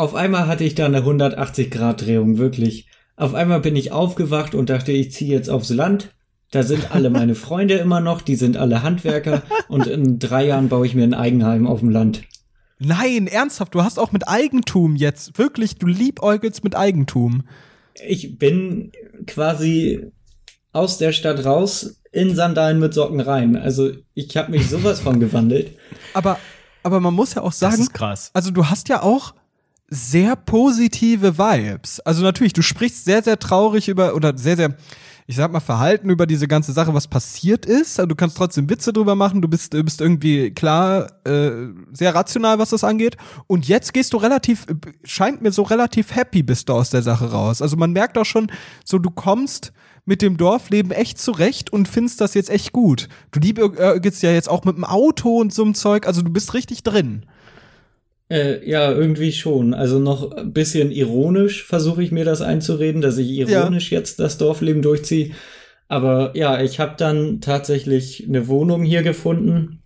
[0.00, 2.86] auf einmal hatte ich da eine 180-Grad-Drehung, wirklich.
[3.16, 6.14] Auf einmal bin ich aufgewacht und dachte, ich ziehe jetzt aufs Land.
[6.50, 10.68] Da sind alle meine Freunde immer noch, die sind alle Handwerker und in drei Jahren
[10.70, 12.22] baue ich mir ein Eigenheim auf dem Land.
[12.78, 17.42] Nein, ernsthaft, du hast auch mit Eigentum jetzt, wirklich, du liebäugelst mit Eigentum.
[18.08, 18.92] Ich bin
[19.26, 20.12] quasi
[20.72, 23.56] aus der Stadt raus in Sandalen mit Socken rein.
[23.56, 25.76] Also ich habe mich sowas von gewandelt.
[26.14, 26.38] Aber,
[26.82, 28.30] aber man muss ja auch Das sagen, ist krass.
[28.34, 29.34] also du hast ja auch
[29.88, 32.00] sehr positive Vibes.
[32.00, 34.74] Also natürlich, du sprichst sehr, sehr traurig über, oder sehr, sehr,
[35.26, 37.98] ich sag mal, verhalten über diese ganze Sache, was passiert ist.
[38.00, 41.50] Also du kannst trotzdem Witze drüber machen, du bist, du bist irgendwie klar, äh,
[41.92, 43.16] sehr rational, was das angeht.
[43.46, 44.66] Und jetzt gehst du relativ,
[45.04, 47.60] scheint mir so relativ happy bist du aus der Sache raus.
[47.62, 48.50] Also man merkt auch schon,
[48.84, 49.72] so du kommst
[50.10, 53.08] mit dem Dorfleben echt zurecht und findest das jetzt echt gut.
[53.30, 56.52] Du liebst ja jetzt auch mit dem Auto und so einem Zeug, also du bist
[56.52, 57.26] richtig drin.
[58.28, 59.72] Äh, ja, irgendwie schon.
[59.72, 64.36] Also noch ein bisschen ironisch versuche ich mir das einzureden, dass ich ironisch jetzt das
[64.36, 65.30] Dorfleben durchziehe.
[65.86, 69.79] Aber ja, ich habe dann tatsächlich eine Wohnung hier gefunden.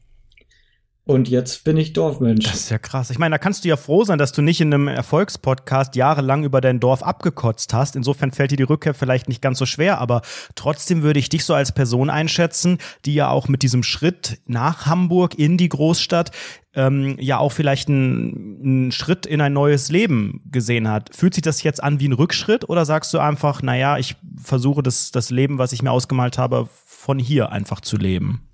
[1.07, 2.47] Und jetzt bin ich Dorfmensch.
[2.47, 3.11] Das ist ja krass.
[3.11, 6.45] Ich meine, da kannst du ja froh sein, dass du nicht in einem Erfolgspodcast jahrelang
[6.45, 7.95] über dein Dorf abgekotzt hast.
[7.95, 10.23] Insofern fällt dir die Rückkehr vielleicht nicht ganz so schwer, aber
[10.55, 14.87] trotzdem würde ich dich so als Person einschätzen, die ja auch mit diesem Schritt nach
[14.87, 16.31] Hamburg in die Großstadt
[16.75, 21.15] ähm, ja auch vielleicht einen, Schritt in ein neues Leben gesehen hat.
[21.15, 24.83] Fühlt sich das jetzt an wie ein Rückschritt oder sagst du einfach, naja, ich versuche
[24.83, 28.49] das, das Leben, was ich mir ausgemalt habe, von hier einfach zu leben?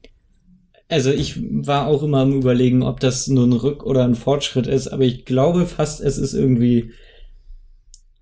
[0.90, 4.66] Also ich war auch immer am überlegen, ob das nur ein Rück- oder ein Fortschritt
[4.66, 6.90] ist, aber ich glaube fast, es ist irgendwie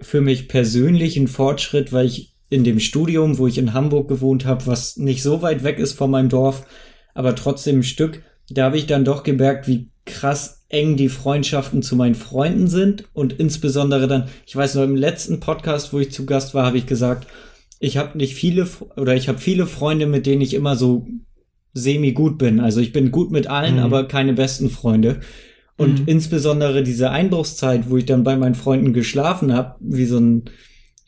[0.00, 4.44] für mich persönlich ein Fortschritt, weil ich in dem Studium, wo ich in Hamburg gewohnt
[4.44, 6.66] habe, was nicht so weit weg ist von meinem Dorf,
[7.14, 11.82] aber trotzdem ein Stück, da habe ich dann doch gemerkt, wie krass eng die Freundschaften
[11.82, 16.12] zu meinen Freunden sind und insbesondere dann, ich weiß noch, im letzten Podcast, wo ich
[16.12, 17.28] zu Gast war, habe ich gesagt,
[17.80, 21.06] ich habe nicht viele oder ich habe viele Freunde, mit denen ich immer so
[21.74, 22.60] semi gut bin.
[22.60, 23.82] Also ich bin gut mit allen, Mhm.
[23.82, 25.20] aber keine besten Freunde.
[25.76, 26.06] Und Mhm.
[26.08, 30.44] insbesondere diese Einbruchszeit, wo ich dann bei meinen Freunden geschlafen habe, wie so ein,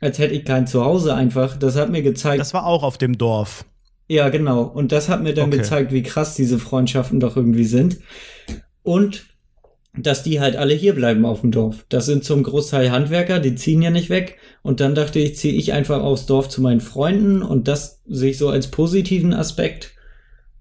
[0.01, 3.19] als hätte ich kein Zuhause einfach, das hat mir gezeigt, Das war auch auf dem
[3.19, 3.65] Dorf.
[4.09, 4.63] ja, genau.
[4.63, 5.59] Und das hat mir dann Okay.
[5.59, 7.99] gezeigt, wie krass diese Freundschaften doch irgendwie sind.
[8.83, 9.27] Und
[9.99, 11.85] dass die halt alle hier bleiben auf dem Dorf.
[11.89, 14.39] Das sind zum Großteil Handwerker, die ziehen ja nicht weg.
[14.63, 18.31] Und dann dachte ich, ziehe ich einfach aufs Dorf zu meinen Freunden und das sehe
[18.31, 19.95] ich so als positiven Aspekt.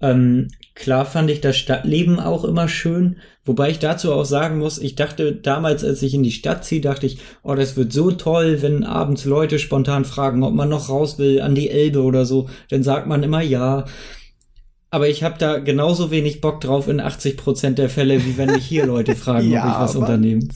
[0.02, 4.78] Ähm, klar fand ich das Stadtleben auch immer schön, wobei ich dazu auch sagen muss,
[4.78, 8.12] ich dachte damals, als ich in die Stadt ziehe, dachte ich, oh, das wird so
[8.12, 12.26] toll, wenn abends Leute spontan fragen, ob man noch raus will an die Elbe oder
[12.26, 13.86] so, dann sagt man immer ja.
[14.92, 18.52] Aber ich habe da genauso wenig Bock drauf in 80 Prozent der Fälle, wie wenn
[18.52, 20.48] mich hier Leute fragen, ob Ja, ich was unternehme.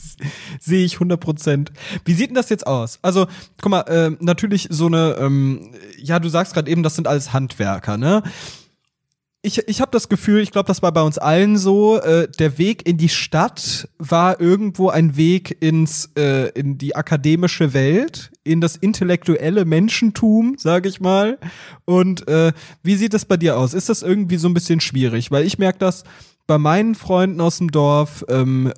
[0.58, 1.72] Sehe ich 100 Prozent.
[2.04, 2.98] Wie sieht denn das jetzt aus?
[3.02, 3.26] Also,
[3.62, 5.70] guck mal, äh, natürlich so eine, ähm,
[6.02, 8.24] ja, du sagst gerade eben, das sind alles Handwerker, ne?
[9.46, 12.56] Ich, ich habe das Gefühl, ich glaube, das war bei uns allen so, äh, der
[12.56, 18.62] Weg in die Stadt war irgendwo ein Weg ins, äh, in die akademische Welt, in
[18.62, 21.38] das intellektuelle Menschentum, sage ich mal.
[21.84, 23.74] Und äh, wie sieht das bei dir aus?
[23.74, 25.30] Ist das irgendwie so ein bisschen schwierig?
[25.30, 26.04] Weil ich merke das
[26.46, 28.72] bei meinen Freunden aus dem Dorf, ähm,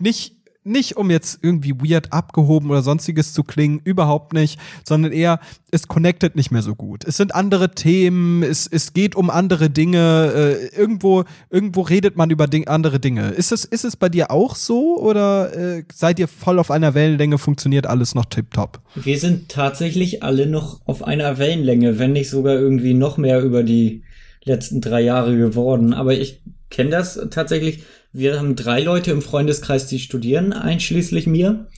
[0.00, 5.40] nicht, nicht um jetzt irgendwie weird abgehoben oder sonstiges zu klingen, überhaupt nicht, sondern eher,
[5.70, 7.04] es connectet nicht mehr so gut.
[7.04, 12.30] Es sind andere Themen, es, es geht um andere Dinge, äh, irgendwo, irgendwo redet man
[12.30, 13.30] über Ding, andere Dinge.
[13.30, 16.94] Ist es, ist es bei dir auch so oder äh, seid ihr voll auf einer
[16.94, 18.80] Wellenlänge, funktioniert alles noch tipptopp?
[18.94, 23.62] Wir sind tatsächlich alle noch auf einer Wellenlänge, wenn nicht sogar irgendwie noch mehr über
[23.62, 24.02] die
[24.44, 25.94] letzten drei Jahre geworden.
[25.94, 27.84] Aber ich kenne das tatsächlich.
[28.12, 31.68] Wir haben drei Leute im Freundeskreis, die studieren, einschließlich mir.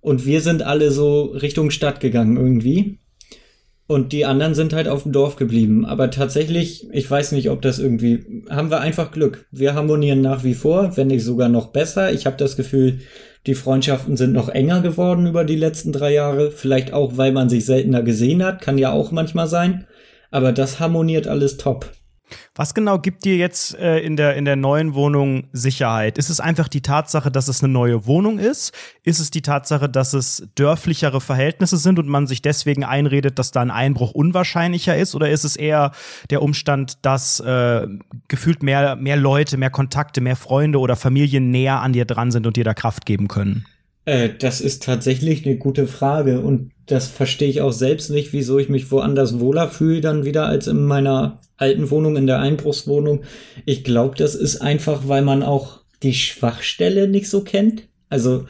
[0.00, 2.98] Und wir sind alle so Richtung Stadt gegangen irgendwie.
[3.86, 5.84] Und die anderen sind halt auf dem Dorf geblieben.
[5.84, 9.46] Aber tatsächlich, ich weiß nicht, ob das irgendwie, haben wir einfach Glück.
[9.50, 12.10] Wir harmonieren nach wie vor, wenn nicht sogar noch besser.
[12.12, 13.00] Ich habe das Gefühl,
[13.46, 16.50] die Freundschaften sind noch enger geworden über die letzten drei Jahre.
[16.50, 18.62] Vielleicht auch, weil man sich seltener gesehen hat.
[18.62, 19.86] Kann ja auch manchmal sein.
[20.30, 21.90] Aber das harmoniert alles top.
[22.54, 26.18] Was genau gibt dir jetzt äh, in, der, in der neuen Wohnung Sicherheit?
[26.18, 28.72] Ist es einfach die Tatsache, dass es eine neue Wohnung ist?
[29.02, 33.50] Ist es die Tatsache, dass es dörflichere Verhältnisse sind und man sich deswegen einredet, dass
[33.50, 35.14] da ein Einbruch unwahrscheinlicher ist?
[35.14, 35.92] Oder ist es eher
[36.30, 37.86] der Umstand, dass äh,
[38.28, 42.46] gefühlt mehr, mehr Leute, mehr Kontakte, mehr Freunde oder Familien näher an dir dran sind
[42.46, 43.66] und dir da Kraft geben können?
[44.04, 48.58] Äh, das ist tatsächlich eine gute Frage und das verstehe ich auch selbst nicht, wieso
[48.58, 53.22] ich mich woanders wohler fühle dann wieder als in meiner alten Wohnung, in der Einbruchswohnung.
[53.64, 57.84] Ich glaube, das ist einfach, weil man auch die Schwachstelle nicht so kennt.
[58.10, 58.46] Also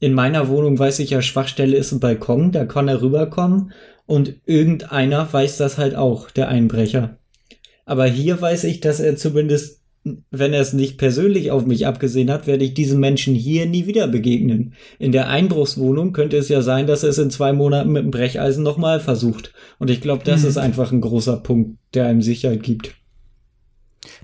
[0.00, 3.72] in meiner Wohnung weiß ich ja, Schwachstelle ist ein Balkon, da kann er rüberkommen
[4.06, 7.18] und irgendeiner weiß das halt auch, der Einbrecher.
[7.84, 9.77] Aber hier weiß ich, dass er zumindest
[10.30, 13.86] wenn er es nicht persönlich auf mich abgesehen hat, werde ich diesem Menschen hier nie
[13.86, 14.74] wieder begegnen.
[14.98, 18.10] In der Einbruchswohnung könnte es ja sein, dass er es in zwei Monaten mit dem
[18.10, 19.52] Brecheisen nochmal versucht.
[19.78, 20.48] Und ich glaube, das mhm.
[20.48, 22.94] ist einfach ein großer Punkt, der einem Sicherheit gibt.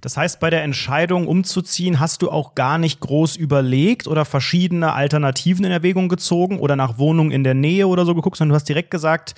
[0.01, 4.93] Das heißt, bei der Entscheidung umzuziehen, hast du auch gar nicht groß überlegt oder verschiedene
[4.93, 8.57] Alternativen in Erwägung gezogen oder nach Wohnungen in der Nähe oder so geguckt, sondern du
[8.57, 9.35] hast direkt gesagt,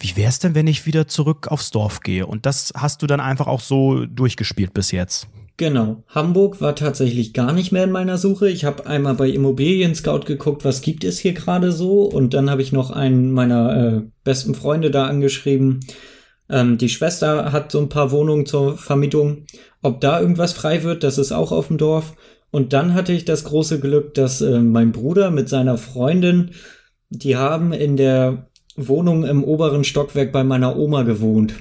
[0.00, 2.26] wie wäre es denn, wenn ich wieder zurück aufs Dorf gehe?
[2.26, 5.28] Und das hast du dann einfach auch so durchgespielt bis jetzt.
[5.58, 6.04] Genau.
[6.06, 8.48] Hamburg war tatsächlich gar nicht mehr in meiner Suche.
[8.48, 12.02] Ich habe einmal bei Immobilien Scout geguckt, was gibt es hier gerade so.
[12.02, 15.80] Und dann habe ich noch einen meiner äh, besten Freunde da angeschrieben.
[16.48, 19.46] Ähm, die Schwester hat so ein paar Wohnungen zur Vermietung.
[19.82, 22.14] Ob da irgendwas frei wird, das ist auch auf dem Dorf.
[22.52, 26.52] Und dann hatte ich das große Glück, dass äh, mein Bruder mit seiner Freundin,
[27.10, 31.54] die haben in der Wohnung im oberen Stockwerk bei meiner Oma gewohnt.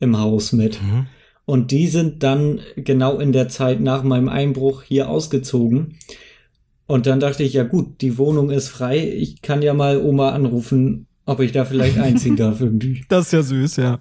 [0.00, 0.82] Im Haus mit.
[0.82, 1.06] Mhm.
[1.48, 5.96] Und die sind dann genau in der Zeit nach meinem Einbruch hier ausgezogen.
[6.86, 8.98] Und dann dachte ich, ja gut, die Wohnung ist frei.
[8.98, 13.02] Ich kann ja mal Oma anrufen, ob ich da vielleicht einziehen darf irgendwie.
[13.08, 13.98] Das ist ja süß, ja.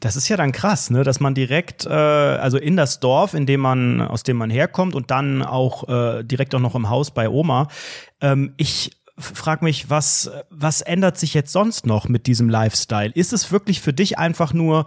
[0.00, 3.44] Das ist ja dann krass, ne, dass man direkt, äh, also in das Dorf, in
[3.44, 7.10] dem man, aus dem man herkommt und dann auch äh, direkt auch noch im Haus
[7.10, 7.68] bei Oma.
[8.22, 13.12] Ähm, ich frag mich, was, was ändert sich jetzt sonst noch mit diesem Lifestyle?
[13.14, 14.86] Ist es wirklich für dich einfach nur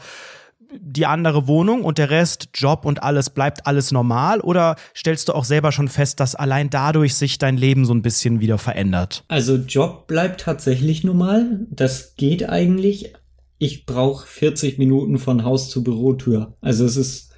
[0.82, 4.40] die andere Wohnung und der Rest, Job und alles, bleibt alles normal?
[4.42, 8.02] Oder stellst du auch selber schon fest, dass allein dadurch sich dein Leben so ein
[8.02, 9.24] bisschen wieder verändert?
[9.28, 11.66] Also Job bleibt tatsächlich normal.
[11.70, 13.14] Das geht eigentlich.
[13.58, 16.56] Ich brauche 40 Minuten von Haus zu Bürotür.
[16.62, 17.32] Also es ist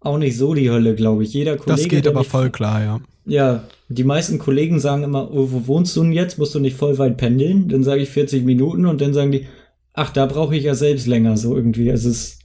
[0.00, 1.32] auch nicht so die Hölle, glaube ich.
[1.32, 1.82] Jeder Kollege.
[1.82, 3.00] Das geht aber voll klar, ja.
[3.24, 6.38] Ja, die meisten Kollegen sagen immer, oh, wo wohnst du denn jetzt?
[6.38, 7.68] Musst du nicht voll weit pendeln?
[7.68, 9.46] Dann sage ich 40 Minuten und dann sagen die,
[9.92, 11.90] ach, da brauche ich ja selbst länger, so irgendwie.
[11.90, 12.38] Also es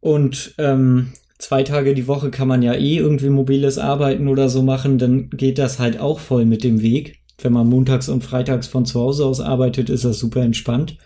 [0.00, 4.62] und ähm, zwei Tage die Woche kann man ja eh irgendwie mobiles Arbeiten oder so
[4.62, 7.20] machen, dann geht das halt auch voll mit dem Weg.
[7.40, 10.98] Wenn man montags und freitags von zu Hause aus arbeitet, ist das super entspannt.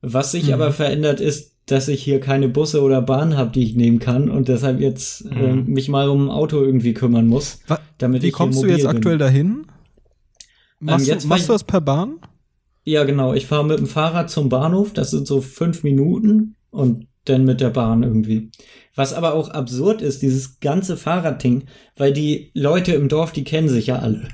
[0.00, 0.54] Was sich mhm.
[0.54, 4.30] aber verändert ist, dass ich hier keine Busse oder Bahn habe, die ich nehmen kann
[4.30, 5.66] und deshalb jetzt äh, mhm.
[5.66, 7.60] äh, mich mal um ein Auto irgendwie kümmern muss.
[7.66, 8.96] Was, damit wie kommst du jetzt bin.
[8.96, 9.46] aktuell dahin?
[9.46, 9.64] Ähm,
[10.80, 12.16] machst, ähm, du, machst du das per Bahn?
[12.84, 13.32] Ja, genau.
[13.32, 14.92] Ich fahre mit dem Fahrrad zum Bahnhof.
[14.92, 18.50] Das sind so fünf Minuten und denn mit der Bahn irgendwie.
[18.94, 21.64] Was aber auch absurd ist, dieses ganze Fahrradding,
[21.96, 24.28] weil die Leute im Dorf, die kennen sich ja alle.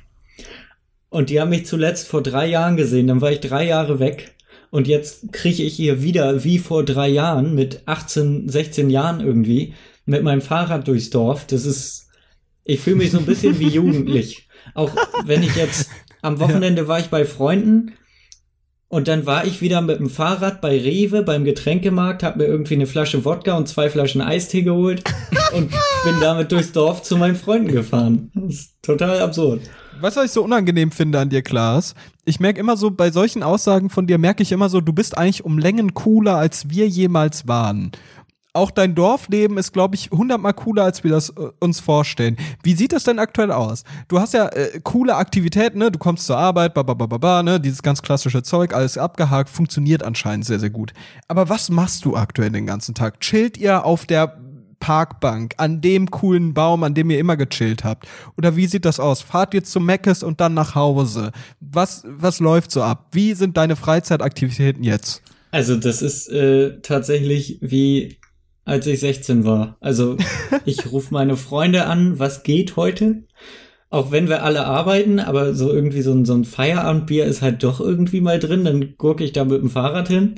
[1.09, 4.35] Und die haben mich zuletzt vor drei Jahren gesehen, dann war ich drei Jahre weg.
[4.71, 9.75] Und jetzt kriege ich hier wieder, wie vor drei Jahren, mit 18, 16 Jahren irgendwie,
[10.05, 11.47] mit meinem Fahrrad durchs Dorf.
[11.47, 12.09] Das ist,
[12.65, 14.49] ich fühle mich so ein bisschen wie jugendlich.
[14.75, 14.91] Auch
[15.25, 15.91] wenn ich jetzt,
[16.23, 17.93] am Wochenende war ich bei Freunden
[18.91, 22.75] und dann war ich wieder mit dem Fahrrad bei Rewe beim Getränkemarkt, hab mir irgendwie
[22.75, 25.05] eine Flasche Wodka und zwei Flaschen Eistee geholt
[25.55, 28.33] und bin damit durchs Dorf zu meinen Freunden gefahren.
[28.35, 29.63] Das ist total absurd.
[30.01, 31.95] Weißt du, was ich so unangenehm finde an dir, Klaas?
[32.25, 35.17] Ich merke immer so, bei solchen Aussagen von dir merke ich immer so, du bist
[35.17, 37.93] eigentlich um Längen cooler, als wir jemals waren
[38.53, 42.37] auch dein Dorfleben ist, glaube ich, hundertmal cooler, als wir das äh, uns vorstellen.
[42.63, 43.85] Wie sieht das denn aktuell aus?
[44.09, 45.91] Du hast ja äh, coole Aktivitäten, ne?
[45.91, 47.61] Du kommst zur Arbeit, ba, ba, ba, ba, ba, ne?
[47.61, 50.93] Dieses ganz klassische Zeug, alles abgehakt, funktioniert anscheinend sehr, sehr gut.
[51.29, 53.21] Aber was machst du aktuell den ganzen Tag?
[53.21, 54.39] Chillt ihr auf der
[54.81, 58.09] Parkbank, an dem coolen Baum, an dem ihr immer gechillt habt?
[58.37, 59.21] Oder wie sieht das aus?
[59.21, 61.33] Fahrt ihr zu Meckes und dann nach Hause?
[61.61, 63.09] Was, was läuft so ab?
[63.13, 65.23] Wie sind deine Freizeitaktivitäten jetzt?
[65.53, 68.20] Also das ist äh, tatsächlich wie
[68.65, 69.77] als ich 16 war.
[69.81, 70.17] Also
[70.65, 73.25] ich rufe meine Freunde an, was geht heute?
[73.89, 77.65] Auch wenn wir alle arbeiten, aber so irgendwie so ein, so ein Feierabendbier ist halt
[77.65, 80.37] doch irgendwie mal drin, dann gurke ich da mit dem Fahrrad hin.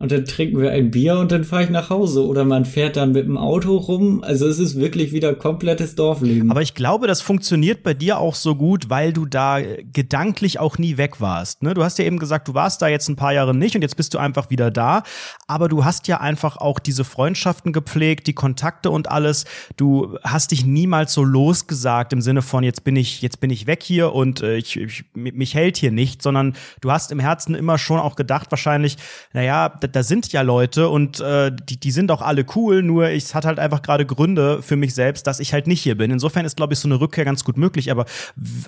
[0.00, 2.24] Und dann trinken wir ein Bier und dann fahre ich nach Hause.
[2.24, 4.22] Oder man fährt dann mit dem Auto rum.
[4.22, 6.52] Also es ist wirklich wieder komplettes Dorfleben.
[6.52, 9.58] Aber ich glaube, das funktioniert bei dir auch so gut, weil du da
[9.92, 11.64] gedanklich auch nie weg warst.
[11.64, 11.74] Ne?
[11.74, 13.96] Du hast ja eben gesagt, du warst da jetzt ein paar Jahre nicht und jetzt
[13.96, 15.02] bist du einfach wieder da.
[15.48, 19.46] Aber du hast ja einfach auch diese Freundschaften gepflegt, die Kontakte und alles.
[19.76, 23.66] Du hast dich niemals so losgesagt im Sinne von, jetzt bin ich, jetzt bin ich
[23.66, 27.56] weg hier und äh, ich, ich, mich hält hier nicht, sondern du hast im Herzen
[27.56, 28.96] immer schon auch gedacht, wahrscheinlich,
[29.32, 33.34] naja, da sind ja Leute und äh, die, die sind auch alle cool, nur es
[33.34, 36.10] hat halt einfach gerade Gründe für mich selbst, dass ich halt nicht hier bin.
[36.10, 37.90] Insofern ist, glaube ich, so eine Rückkehr ganz gut möglich.
[37.90, 38.06] Aber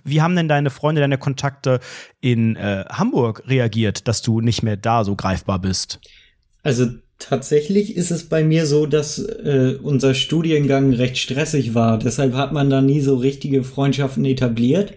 [0.05, 1.81] wie haben denn deine Freunde, deine Kontakte
[2.21, 6.01] in äh, Hamburg reagiert, dass du nicht mehr da so greifbar bist?
[6.63, 6.87] Also
[7.19, 11.99] tatsächlich ist es bei mir so, dass äh, unser Studiengang recht stressig war.
[11.99, 14.95] Deshalb hat man da nie so richtige Freundschaften etabliert.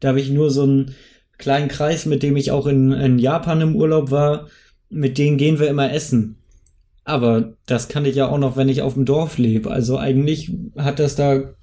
[0.00, 0.94] Da habe ich nur so einen
[1.38, 4.46] kleinen Kreis, mit dem ich auch in, in Japan im Urlaub war
[4.90, 6.36] mit denen gehen wir immer essen.
[7.04, 9.70] Aber das kann ich ja auch noch, wenn ich auf dem Dorf lebe.
[9.70, 11.54] Also eigentlich hat das da.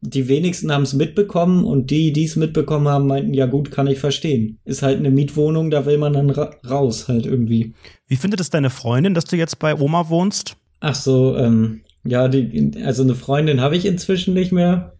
[0.00, 3.86] Die wenigsten haben es mitbekommen und die, die es mitbekommen haben, meinten, ja gut, kann
[3.86, 4.58] ich verstehen.
[4.66, 7.72] Ist halt eine Mietwohnung, da will man dann ra raus halt irgendwie.
[8.06, 10.56] Wie findet es deine Freundin, dass du jetzt bei Oma wohnst?
[10.80, 14.92] Ach so, ähm, ja, die, also eine Freundin habe ich inzwischen nicht mehr.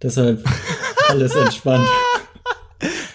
[0.00, 0.44] Deshalb
[1.08, 1.88] alles entspannt.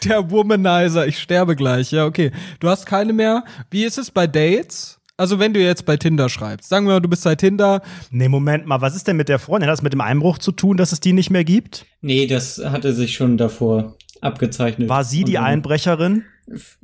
[0.06, 1.92] Der Womanizer, ich sterbe gleich.
[1.92, 2.32] Ja, okay.
[2.60, 3.44] Du hast keine mehr.
[3.70, 5.00] Wie ist es bei Dates?
[5.18, 7.82] Also wenn du jetzt bei Tinder schreibst, sagen wir mal, du bist bei Tinder.
[8.10, 9.68] Nee, Moment mal, was ist denn mit der Freundin?
[9.68, 11.86] Hat das mit dem Einbruch zu tun, dass es die nicht mehr gibt?
[12.00, 14.88] Nee, das hatte sich schon davor abgezeichnet.
[14.88, 16.24] War sie die Einbrecherin?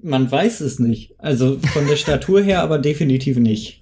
[0.02, 1.14] Man weiß es nicht.
[1.18, 3.82] Also von der Statur her aber definitiv nicht.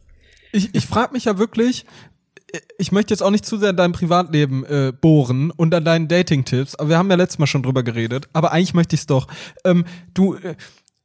[0.52, 1.86] Ich, ich frage mich ja wirklich,
[2.78, 6.08] ich möchte jetzt auch nicht zu sehr in deinem Privatleben äh, bohren und an deinen
[6.08, 9.08] Dating-Tipps, aber wir haben ja letztes Mal schon drüber geredet, aber eigentlich möchte ich es
[9.08, 9.28] doch.
[9.64, 10.56] Ähm, du, äh,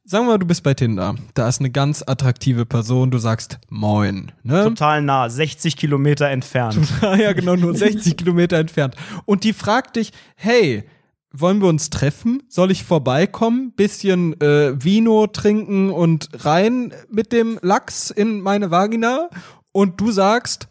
[0.05, 3.59] sagen wir mal, du bist bei Tinder, da ist eine ganz attraktive Person, du sagst
[3.70, 4.32] Moin.
[4.42, 4.64] Ne?
[4.64, 6.74] Total nah, 60 Kilometer entfernt.
[6.74, 8.94] Total, ja genau, nur 60 Kilometer entfernt.
[9.24, 10.84] Und die fragt dich, hey,
[11.32, 12.42] wollen wir uns treffen?
[12.49, 13.72] Soll ich vorbeikommen?
[13.72, 19.28] Bisschen äh, Vino trinken und rein mit dem Lachs in meine Vagina?
[19.72, 20.68] Und du sagst,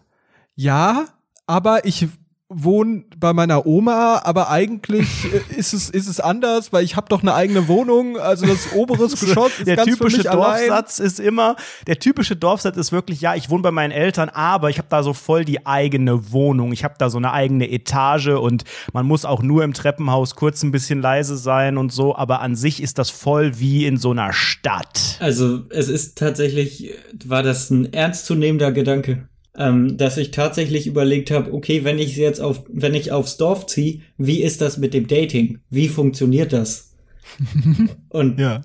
[0.58, 1.06] ja,
[1.46, 2.08] aber ich
[2.50, 7.10] wohne bei meiner Oma, aber eigentlich äh, ist es ist es anders, weil ich habe
[7.10, 11.00] doch eine eigene Wohnung, also das oberes Geschoss ist der ganz typische für mich Dorfsatz
[11.00, 11.08] allein.
[11.08, 11.56] ist immer
[11.88, 15.04] der typische Dorfsatz ist wirklich ja, ich wohne bei meinen Eltern, aber ich habe da
[15.04, 19.26] so voll die eigene Wohnung, ich habe da so eine eigene Etage und man muss
[19.26, 22.98] auch nur im Treppenhaus kurz ein bisschen leise sein und so, aber an sich ist
[22.98, 25.18] das voll wie in so einer Stadt.
[25.20, 26.94] Also, es ist tatsächlich
[27.26, 29.28] war das ein ernstzunehmender Gedanke
[29.58, 33.66] ähm, dass ich tatsächlich überlegt habe, okay, wenn ich jetzt auf, wenn ich aufs Dorf
[33.66, 35.60] ziehe, wie ist das mit dem Dating?
[35.70, 36.96] Wie funktioniert das?
[38.10, 38.62] Und ja.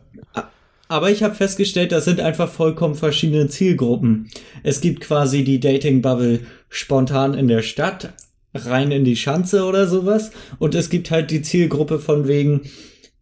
[0.88, 4.28] Aber ich habe festgestellt, das sind einfach vollkommen verschiedene Zielgruppen.
[4.62, 8.12] Es gibt quasi die Dating-Bubble spontan in der Stadt,
[8.54, 10.32] rein in die Schanze oder sowas.
[10.58, 12.62] Und es gibt halt die Zielgruppe von wegen,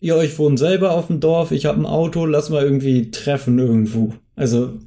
[0.01, 3.61] ihr euch wohnt selber auf dem Dorf, ich habe ein Auto, lass mal irgendwie treffen
[3.61, 4.15] irgendwo.
[4.35, 4.79] Also,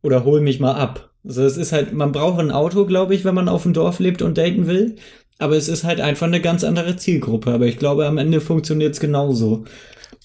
[0.00, 1.11] oder hol mich mal ab.
[1.24, 4.00] Also es ist halt, man braucht ein Auto, glaube ich, wenn man auf dem Dorf
[4.00, 4.96] lebt und daten will.
[5.38, 7.52] Aber es ist halt einfach eine ganz andere Zielgruppe.
[7.52, 9.64] Aber ich glaube, am Ende funktioniert es genauso.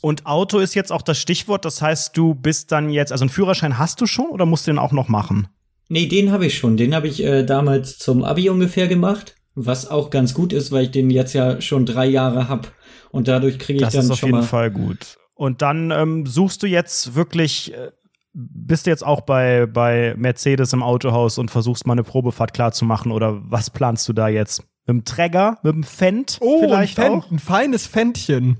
[0.01, 1.65] Und Auto ist jetzt auch das Stichwort.
[1.65, 4.71] Das heißt, du bist dann jetzt, also einen Führerschein hast du schon oder musst du
[4.71, 5.47] den auch noch machen?
[5.89, 6.77] Nee, den habe ich schon.
[6.77, 9.35] Den habe ich äh, damals zum Abi ungefähr gemacht.
[9.55, 12.71] Was auch ganz gut ist, weil ich den jetzt ja schon drei Jahre hab.
[13.09, 14.09] Und dadurch kriege ich das dann schon.
[14.09, 15.17] Das ist auf jeden Fall gut.
[15.33, 17.91] Und dann ähm, suchst du jetzt wirklich äh,
[18.37, 23.11] bist du jetzt auch bei, bei Mercedes im Autohaus und versuchst mal eine Probefahrt klarzumachen
[23.11, 24.61] oder was planst du da jetzt?
[24.85, 27.31] Mit dem Träger, mit dem Fendt oh, vielleicht ein Fendt, auch?
[27.31, 28.57] ein feines Fendtchen.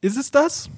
[0.00, 0.70] Ist es das?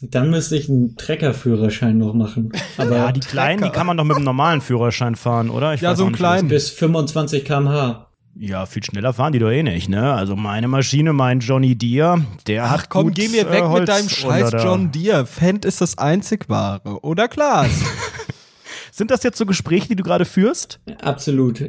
[0.00, 2.52] Dann müsste ich einen Treckerführerschein noch machen.
[2.76, 5.74] Aber ja, die kleinen, die kann man doch mit einem normalen Führerschein fahren, oder?
[5.74, 6.48] Ich ja, so einen kleinen.
[6.48, 8.11] Bis 25 km/h.
[8.34, 10.14] Ja, viel schneller fahren die doch eh nicht, ne?
[10.14, 13.68] Also meine Maschine, mein Johnny Deere, der Ach, hat komm, gut, geh mir weg äh,
[13.68, 15.26] mit deinem scheiß John Deere.
[15.26, 17.70] Fendt ist das einzig wahre, oder Klaas?
[18.90, 20.80] Sind das jetzt so Gespräche, die du gerade führst?
[21.00, 21.62] Absolut.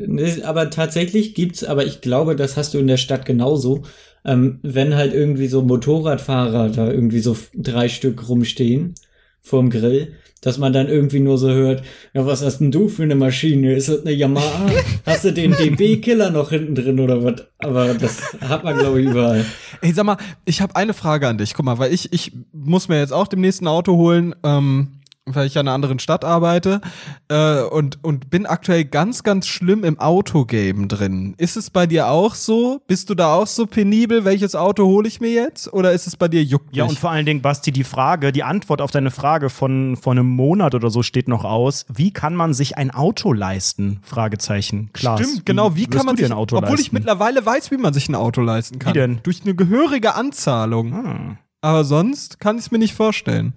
[0.44, 3.84] Aber tatsächlich gibt's, aber ich glaube, das hast du in der Stadt genauso.
[4.26, 8.96] Ähm, wenn halt irgendwie so Motorradfahrer da irgendwie so drei Stück rumstehen
[9.44, 11.84] vorm Grill, dass man dann irgendwie nur so hört,
[12.14, 13.74] ja, was hast denn du für eine Maschine?
[13.74, 14.72] Ist das eine Yamaha?
[15.06, 17.46] Hast du den DB-Killer noch hinten drin oder was?
[17.60, 19.46] Aber das hat man, glaube ich, überall.
[19.82, 21.54] Ey, sag mal, ich habe eine Frage an dich.
[21.54, 24.34] Guck mal, weil ich, ich muss mir jetzt auch demnächst ein Auto holen.
[24.44, 26.82] Ähm, weil ich ja in einer anderen Stadt arbeite
[27.30, 31.34] äh, und, und bin aktuell ganz, ganz schlimm im Autogame drin.
[31.38, 32.82] Ist es bei dir auch so?
[32.88, 34.26] Bist du da auch so penibel?
[34.26, 35.72] Welches Auto hole ich mir jetzt?
[35.72, 38.44] Oder ist es bei dir juckt Ja, und vor allen Dingen, Basti, die Frage, die
[38.44, 41.86] Antwort auf deine Frage von vor einem Monat oder so steht noch aus.
[41.94, 44.00] Wie kann man sich ein Auto leisten?
[44.04, 44.90] Fragezeichen.
[44.92, 45.18] Klar.
[45.18, 45.76] Stimmt, genau.
[45.76, 46.86] Wie kann man sich ein Auto obwohl leisten?
[46.86, 48.94] ich mittlerweile weiß, wie man sich ein Auto leisten kann.
[48.94, 49.20] Wie denn?
[49.24, 50.94] Durch eine gehörige Anzahlung.
[50.94, 51.38] Ah.
[51.62, 53.54] Aber sonst kann ich es mir nicht vorstellen.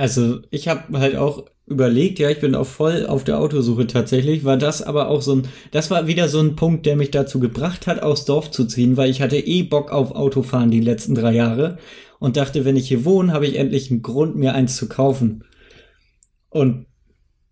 [0.00, 4.44] Also ich habe halt auch überlegt, ja, ich bin auch voll auf der Autosuche tatsächlich,
[4.44, 5.42] war das aber auch so ein,
[5.72, 8.96] das war wieder so ein Punkt, der mich dazu gebracht hat, aufs Dorf zu ziehen,
[8.96, 11.76] weil ich hatte eh Bock auf Autofahren die letzten drei Jahre
[12.18, 15.44] und dachte, wenn ich hier wohne, habe ich endlich einen Grund, mir eins zu kaufen.
[16.48, 16.86] Und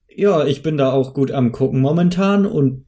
[0.09, 2.87] ja, ich bin da auch gut am gucken momentan und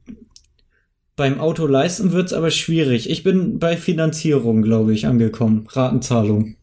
[1.15, 3.11] beim Auto leisten wird's aber schwierig.
[3.11, 5.67] Ich bin bei Finanzierung, glaube ich, angekommen.
[5.69, 6.55] Ratenzahlung.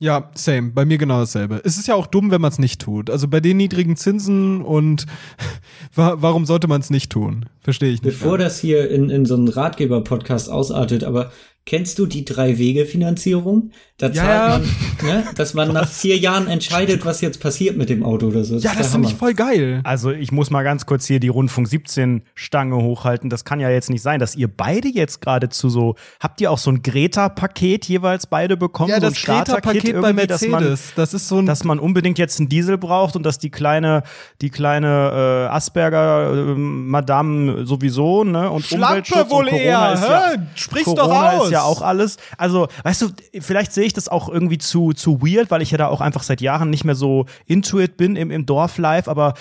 [0.00, 0.72] Ja, same.
[0.72, 1.60] Bei mir genau dasselbe.
[1.64, 3.10] Es ist ja auch dumm, wenn man es nicht tut.
[3.10, 5.06] Also bei den niedrigen Zinsen und
[5.94, 7.46] wa warum sollte man es nicht tun?
[7.60, 8.18] Verstehe ich nicht.
[8.18, 11.30] Bevor das hier in, in so einen Ratgeber-Podcast ausartet, aber
[11.66, 13.70] kennst du die Drei-Wege-Finanzierung?
[13.96, 14.48] Da zahlt Ja, ja.
[14.58, 14.62] man,
[15.06, 18.56] ne, dass man nach vier Jahren entscheidet, was jetzt passiert mit dem Auto oder so.
[18.56, 19.80] ja, der das finde ich voll geil.
[19.84, 23.30] Also ich muss mal ganz kurz hier die Rundfunk 17 Stange hochhalten.
[23.30, 26.58] Das kann ja jetzt nicht sein, dass ihr beide jetzt geradezu so, habt ihr auch
[26.58, 28.90] so ein Greta-Paket jeweils beide bekommen?
[28.90, 30.92] Ja, so ein das Greta-Paket bei dass man- Mercedes.
[30.96, 34.02] Das ist so ein dass man unbedingt jetzt einen Diesel braucht und dass die kleine,
[34.40, 38.50] die kleine äh, Asperger-Madame sowieso, ne?
[38.50, 41.50] Und Umweltschutz und Corona ist ja, Sprich's Corona doch aus.
[41.54, 42.16] Ja auch alles.
[42.38, 43.08] Also, weißt du,
[43.40, 46.22] vielleicht sehe ich das auch irgendwie zu, zu weird, weil ich ja da auch einfach
[46.22, 49.34] seit Jahren nicht mehr so into it bin im, im Dorflife, aber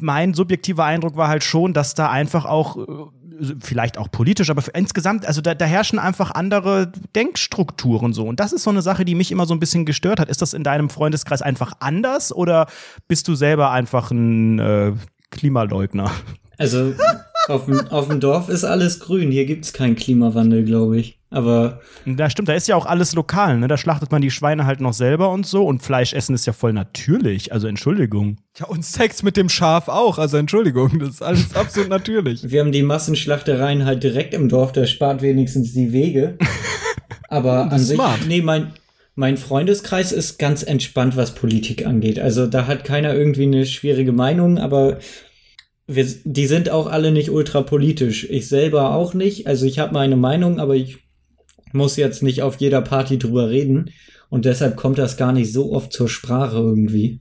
[0.00, 2.84] mein subjektiver Eindruck war halt schon, dass da einfach auch äh,
[3.60, 8.26] vielleicht auch politisch, aber insgesamt, also da, da herrschen einfach andere Denkstrukturen so.
[8.26, 10.28] Und das ist so eine Sache, die mich immer so ein bisschen gestört hat.
[10.28, 12.66] Ist das in deinem Freundeskreis einfach anders oder
[13.08, 14.92] bist du selber einfach ein äh,
[15.30, 16.10] Klimaleugner?
[16.58, 16.94] Also
[17.48, 19.30] auf dem, auf dem Dorf ist alles grün.
[19.30, 21.18] Hier gibt's keinen Klimawandel, glaube ich.
[21.32, 23.66] Aber Da stimmt, da ist ja auch alles lokal, ne?
[23.68, 26.52] Da schlachtet man die Schweine halt noch selber und so und Fleisch essen ist ja
[26.52, 27.52] voll natürlich.
[27.52, 28.36] Also Entschuldigung.
[28.58, 30.18] Ja, und Sex mit dem Schaf auch.
[30.18, 32.50] Also Entschuldigung, das ist alles absolut natürlich.
[32.50, 34.72] wir haben die Massenschlachtereien halt direkt im Dorf.
[34.72, 36.36] Das spart wenigstens die Wege.
[37.28, 38.20] Aber an sich, smart.
[38.28, 38.72] nee, mein,
[39.14, 42.18] mein Freundeskreis ist ganz entspannt, was Politik angeht.
[42.18, 44.98] Also da hat keiner irgendwie eine schwierige Meinung, aber
[45.86, 48.28] wir, die sind auch alle nicht ultrapolitisch.
[48.30, 49.46] Ich selber auch nicht.
[49.46, 50.98] Also ich habe meine Meinung, aber ich
[51.74, 53.90] muss jetzt nicht auf jeder Party drüber reden.
[54.28, 57.20] Und deshalb kommt das gar nicht so oft zur Sprache irgendwie.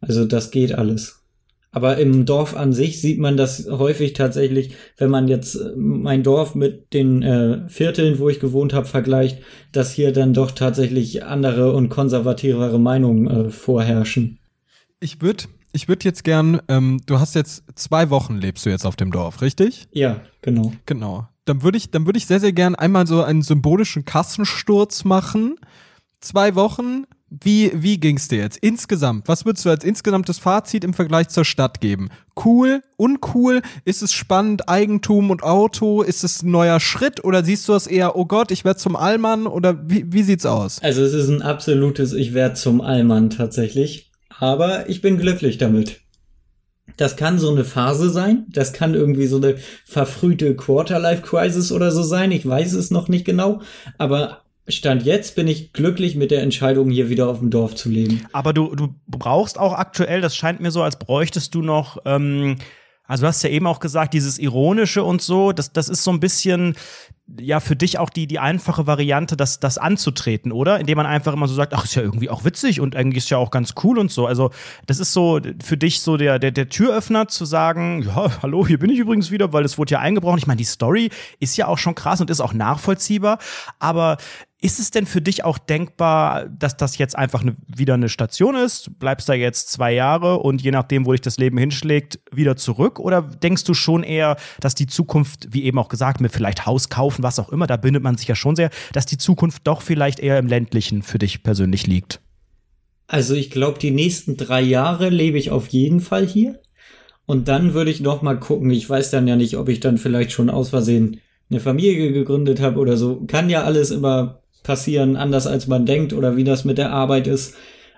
[0.00, 1.22] Also das geht alles.
[1.74, 6.22] Aber im Dorf an sich sieht man das häufig tatsächlich, wenn man jetzt äh, mein
[6.22, 9.38] Dorf mit den äh, Vierteln, wo ich gewohnt habe, vergleicht,
[9.72, 14.38] dass hier dann doch tatsächlich andere und konservativere Meinungen äh, vorherrschen.
[15.00, 18.84] Ich würde ich würd jetzt gern, ähm, du hast jetzt zwei Wochen lebst du jetzt
[18.84, 19.88] auf dem Dorf, richtig?
[19.92, 20.74] Ja, genau.
[20.84, 21.26] Genau.
[21.44, 25.56] Dann würde ich, dann würde ich sehr, sehr gern einmal so einen symbolischen Kassensturz machen.
[26.20, 27.04] Zwei Wochen.
[27.40, 28.58] Wie, wie ging's dir jetzt?
[28.58, 32.10] Insgesamt, was würdest du als insgesamtes Fazit im Vergleich zur Stadt geben?
[32.44, 33.62] Cool, uncool?
[33.86, 36.02] Ist es spannend, Eigentum und Auto?
[36.02, 37.24] Ist es ein neuer Schritt?
[37.24, 39.46] Oder siehst du das eher, oh Gott, ich werde zum Allmann?
[39.46, 40.78] Oder wie, wie sieht's aus?
[40.82, 44.10] Also es ist ein absolutes Ich werde zum Allmann tatsächlich.
[44.38, 46.01] Aber ich bin glücklich damit.
[46.96, 48.46] Das kann so eine Phase sein.
[48.48, 52.32] Das kann irgendwie so eine verfrühte Quarterlife-Crisis oder so sein.
[52.32, 53.62] Ich weiß es noch nicht genau.
[53.98, 57.88] Aber Stand jetzt bin ich glücklich mit der Entscheidung, hier wieder auf dem Dorf zu
[57.88, 58.24] leben.
[58.32, 62.56] Aber du, du brauchst auch aktuell, das scheint mir so, als bräuchtest du noch, ähm,
[63.04, 66.12] also du hast ja eben auch gesagt, dieses Ironische und so, das, das ist so
[66.12, 66.76] ein bisschen,
[67.40, 70.80] ja, für dich auch die, die einfache Variante, das, das anzutreten, oder?
[70.80, 73.30] Indem man einfach immer so sagt, ach, ist ja irgendwie auch witzig und eigentlich ist
[73.30, 74.26] ja auch ganz cool und so.
[74.26, 74.50] Also,
[74.86, 78.78] das ist so für dich so der, der, der Türöffner zu sagen, ja, hallo, hier
[78.78, 80.38] bin ich übrigens wieder, weil es wurde ja eingebrochen.
[80.38, 81.10] Ich meine, die Story
[81.40, 83.38] ist ja auch schon krass und ist auch nachvollziehbar,
[83.78, 84.18] aber
[84.62, 88.86] ist es denn für dich auch denkbar, dass das jetzt einfach wieder eine Station ist?
[88.86, 92.56] Du bleibst da jetzt zwei Jahre und je nachdem, wo dich das Leben hinschlägt, wieder
[92.56, 93.00] zurück?
[93.00, 96.88] Oder denkst du schon eher, dass die Zukunft, wie eben auch gesagt, mit vielleicht Haus
[96.88, 99.82] kaufen, was auch immer, da bindet man sich ja schon sehr, dass die Zukunft doch
[99.82, 102.20] vielleicht eher im ländlichen für dich persönlich liegt?
[103.08, 106.60] Also ich glaube, die nächsten drei Jahre lebe ich auf jeden Fall hier.
[107.26, 108.70] Und dann würde ich noch mal gucken.
[108.70, 112.60] Ich weiß dann ja nicht, ob ich dann vielleicht schon aus Versehen eine Familie gegründet
[112.60, 113.24] habe oder so.
[113.26, 117.26] Kann ja alles immer passieren, anders als man denkt oder wie das mit der Arbeit
[117.26, 117.54] ist.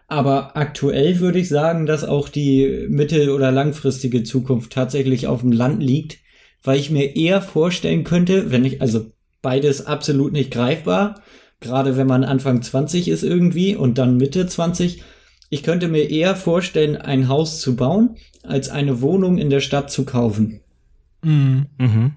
[0.06, 5.52] Aber aktuell würde ich sagen, dass auch die mittel- oder langfristige Zukunft tatsächlich auf dem
[5.52, 6.18] Land liegt,
[6.62, 9.06] weil ich mir eher vorstellen könnte, wenn ich, also
[9.42, 11.22] beides absolut nicht greifbar,
[11.60, 15.02] gerade wenn man Anfang 20 ist irgendwie und dann Mitte 20,
[15.50, 19.90] ich könnte mir eher vorstellen, ein Haus zu bauen, als eine Wohnung in der Stadt
[19.90, 20.60] zu kaufen.
[21.24, 21.66] Mhm.
[21.78, 22.12] Mhm.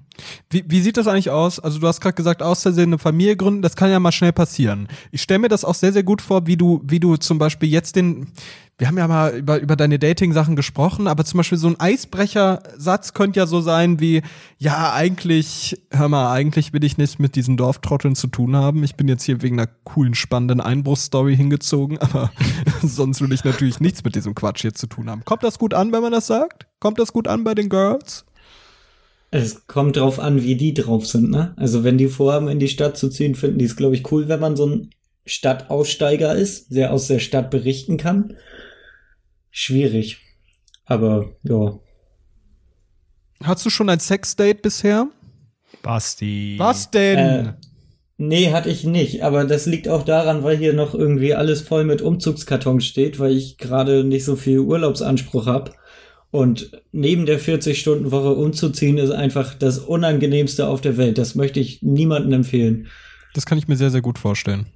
[0.49, 1.59] Wie, wie sieht das eigentlich aus?
[1.59, 4.33] Also du hast gerade gesagt, aus Versehen eine Familie gründen, das kann ja mal schnell
[4.33, 4.87] passieren.
[5.11, 7.69] Ich stelle mir das auch sehr, sehr gut vor, wie du, wie du zum Beispiel
[7.69, 8.27] jetzt den,
[8.77, 13.13] wir haben ja mal über, über deine Dating-Sachen gesprochen, aber zum Beispiel so ein Eisbrechersatz
[13.13, 14.21] könnte ja so sein wie,
[14.57, 18.83] ja, eigentlich, hör mal, eigentlich will ich nichts mit diesen Dorftrotteln zu tun haben.
[18.83, 22.31] Ich bin jetzt hier wegen einer coolen, spannenden Einbruchsstory hingezogen, aber
[22.83, 25.25] sonst will ich natürlich nichts mit diesem Quatsch hier zu tun haben.
[25.25, 26.67] Kommt das gut an, wenn man das sagt?
[26.79, 28.26] Kommt das gut an bei den Girls?
[29.29, 31.53] Es kommt drauf an, wie die drauf sind, ne?
[31.57, 34.29] Also wenn die vorhaben, in die Stadt zu ziehen, finden die es, glaube ich, cool,
[34.29, 34.89] wenn man so ein
[35.25, 38.37] Stadtaussteiger ist, der aus der Stadt berichten kann.
[39.51, 40.19] Schwierig.
[40.85, 41.77] Aber ja.
[43.43, 45.07] Hast du schon ein Sexdate bisher?
[45.83, 46.55] Basti.
[46.57, 47.17] Was denn?
[47.17, 47.53] Äh,
[48.17, 49.23] nee, hatte ich nicht.
[49.23, 53.35] Aber das liegt auch daran, weil hier noch irgendwie alles voll mit Umzugskartons steht, weil
[53.35, 55.73] ich gerade nicht so viel Urlaubsanspruch habe.
[56.31, 61.17] Und neben der 40-Stunden-Woche umzuziehen ist einfach das Unangenehmste auf der Welt.
[61.17, 62.87] Das möchte ich niemandem empfehlen.
[63.33, 64.67] Das kann ich mir sehr, sehr gut vorstellen.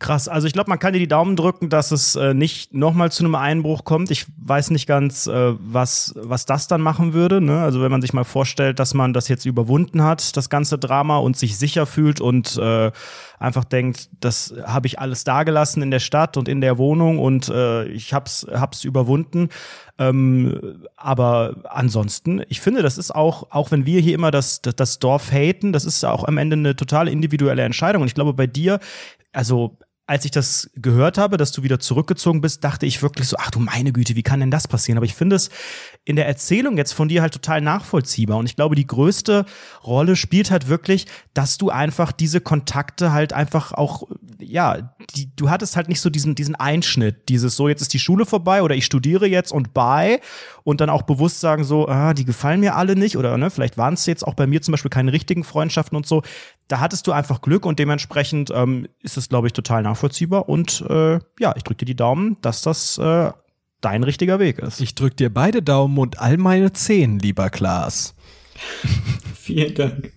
[0.00, 0.28] Krass.
[0.28, 3.22] Also ich glaube, man kann dir die Daumen drücken, dass es äh, nicht nochmal zu
[3.22, 4.10] einem Einbruch kommt.
[4.10, 7.42] Ich weiß nicht ganz, äh, was, was das dann machen würde.
[7.42, 7.60] Ne?
[7.60, 11.18] Also wenn man sich mal vorstellt, dass man das jetzt überwunden hat, das ganze Drama
[11.18, 12.90] und sich sicher fühlt und äh,
[13.38, 17.50] einfach denkt, das habe ich alles dagelassen in der Stadt und in der Wohnung und
[17.50, 19.50] äh, ich hab's, hab's überwunden.
[19.98, 24.98] Ähm, aber ansonsten, ich finde, das ist auch, auch wenn wir hier immer das, das,
[24.98, 28.00] Dorf haten, das ist auch am Ende eine total individuelle Entscheidung.
[28.00, 28.80] Und ich glaube, bei dir,
[29.32, 29.76] also
[30.10, 33.52] als ich das gehört habe, dass du wieder zurückgezogen bist, dachte ich wirklich so, ach
[33.52, 34.98] du meine Güte, wie kann denn das passieren?
[34.98, 35.50] Aber ich finde es
[36.04, 38.36] in der Erzählung jetzt von dir halt total nachvollziehbar.
[38.36, 39.46] Und ich glaube, die größte
[39.84, 44.08] Rolle spielt halt wirklich, dass du einfach diese Kontakte halt einfach auch,
[44.40, 48.00] ja, die, du hattest halt nicht so diesen, diesen Einschnitt, dieses so, jetzt ist die
[48.00, 50.20] Schule vorbei oder ich studiere jetzt und bei
[50.64, 53.78] und dann auch bewusst sagen so, ah, die gefallen mir alle nicht oder ne, vielleicht
[53.78, 56.22] waren es jetzt auch bei mir zum Beispiel keine richtigen Freundschaften und so.
[56.70, 60.84] Da hattest du einfach Glück und dementsprechend ähm, ist es, glaube ich, total nachvollziehbar und
[60.88, 63.32] äh, ja, ich drücke dir die Daumen, dass das äh,
[63.80, 64.80] dein richtiger Weg ist.
[64.80, 68.14] Ich drück dir beide Daumen und all meine Zehen, lieber Klaas.
[69.34, 70.12] Vielen Dank.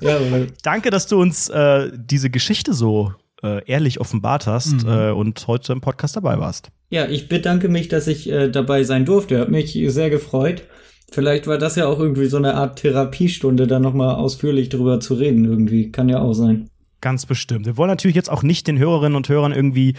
[0.00, 0.18] ja,
[0.64, 3.14] Danke, dass du uns äh, diese Geschichte so
[3.44, 4.88] äh, ehrlich offenbart hast mhm.
[4.88, 6.72] äh, und heute im Podcast dabei warst.
[6.90, 9.38] Ja, ich bedanke mich, dass ich äh, dabei sein durfte.
[9.38, 10.64] Hat mich sehr gefreut.
[11.10, 15.14] Vielleicht war das ja auch irgendwie so eine Art Therapiestunde, da nochmal ausführlich drüber zu
[15.14, 15.44] reden.
[15.44, 16.68] Irgendwie kann ja auch sein.
[17.00, 17.66] Ganz bestimmt.
[17.66, 19.94] Wir wollen natürlich jetzt auch nicht den Hörerinnen und Hörern irgendwie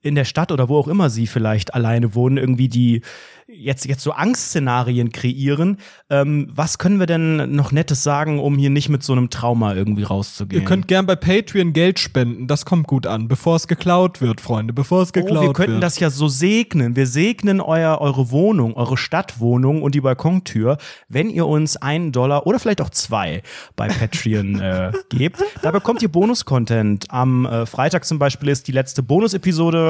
[0.00, 3.02] in der Stadt oder wo auch immer sie vielleicht alleine wohnen, irgendwie die
[3.48, 5.78] jetzt, jetzt so Angstszenarien kreieren.
[6.10, 9.74] Ähm, was können wir denn noch Nettes sagen, um hier nicht mit so einem Trauma
[9.74, 10.62] irgendwie rauszugehen?
[10.62, 14.40] Ihr könnt gern bei Patreon Geld spenden, das kommt gut an, bevor es geklaut wird,
[14.40, 15.42] Freunde, bevor es geklaut wird.
[15.44, 15.82] Oh, wir könnten wird.
[15.82, 16.94] das ja so segnen.
[16.94, 20.76] Wir segnen euer, eure Wohnung, eure Stadtwohnung und die Balkontür,
[21.08, 23.42] wenn ihr uns einen Dollar oder vielleicht auch zwei
[23.76, 25.42] bei Patreon äh, gebt.
[25.62, 27.06] Da bekommt ihr Bonus-Content.
[27.08, 29.87] Am äh, Freitag zum Beispiel ist die letzte Bonus-Episode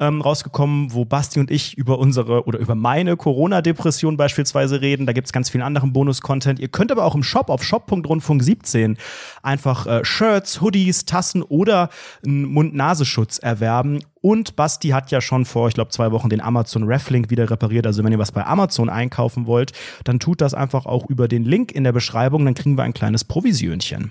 [0.00, 5.06] ähm, rausgekommen, wo Basti und ich über unsere oder über meine Corona-Depression beispielsweise reden.
[5.06, 6.58] Da gibt es ganz viel anderen Bonus-Content.
[6.58, 8.96] Ihr könnt aber auch im Shop auf shop.rundfunk17
[9.42, 11.90] einfach äh, Shirts, Hoodies, Tassen oder
[12.24, 14.00] einen Mund-Nasenschutz erwerben.
[14.20, 17.86] Und Basti hat ja schon vor, ich glaube, zwei Wochen den Amazon Reflink wieder repariert.
[17.86, 19.70] Also wenn ihr was bei Amazon einkaufen wollt,
[20.02, 22.44] dann tut das einfach auch über den Link in der Beschreibung.
[22.44, 24.10] Dann kriegen wir ein kleines Provisionchen.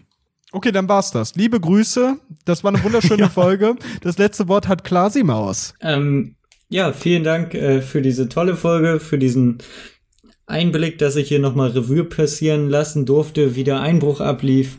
[0.56, 1.36] Okay, dann war's das.
[1.36, 2.18] Liebe Grüße.
[2.45, 3.30] Das war eine wunderschöne ja.
[3.30, 3.76] Folge.
[3.99, 5.74] Das letzte Wort hat Klasi Maus.
[5.82, 6.36] Ähm,
[6.70, 9.58] ja, vielen Dank äh, für diese tolle Folge, für diesen
[10.45, 14.78] Einblick, dass ich hier nochmal Revue passieren lassen durfte, wie der Einbruch ablief.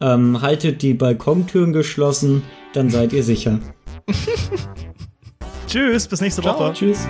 [0.00, 2.42] Ähm, haltet die Balkontüren geschlossen,
[2.72, 3.60] dann seid ihr sicher.
[5.68, 6.58] Tschüss, bis nächste Ciao.
[6.58, 6.72] Woche.
[6.72, 7.06] Tschüss.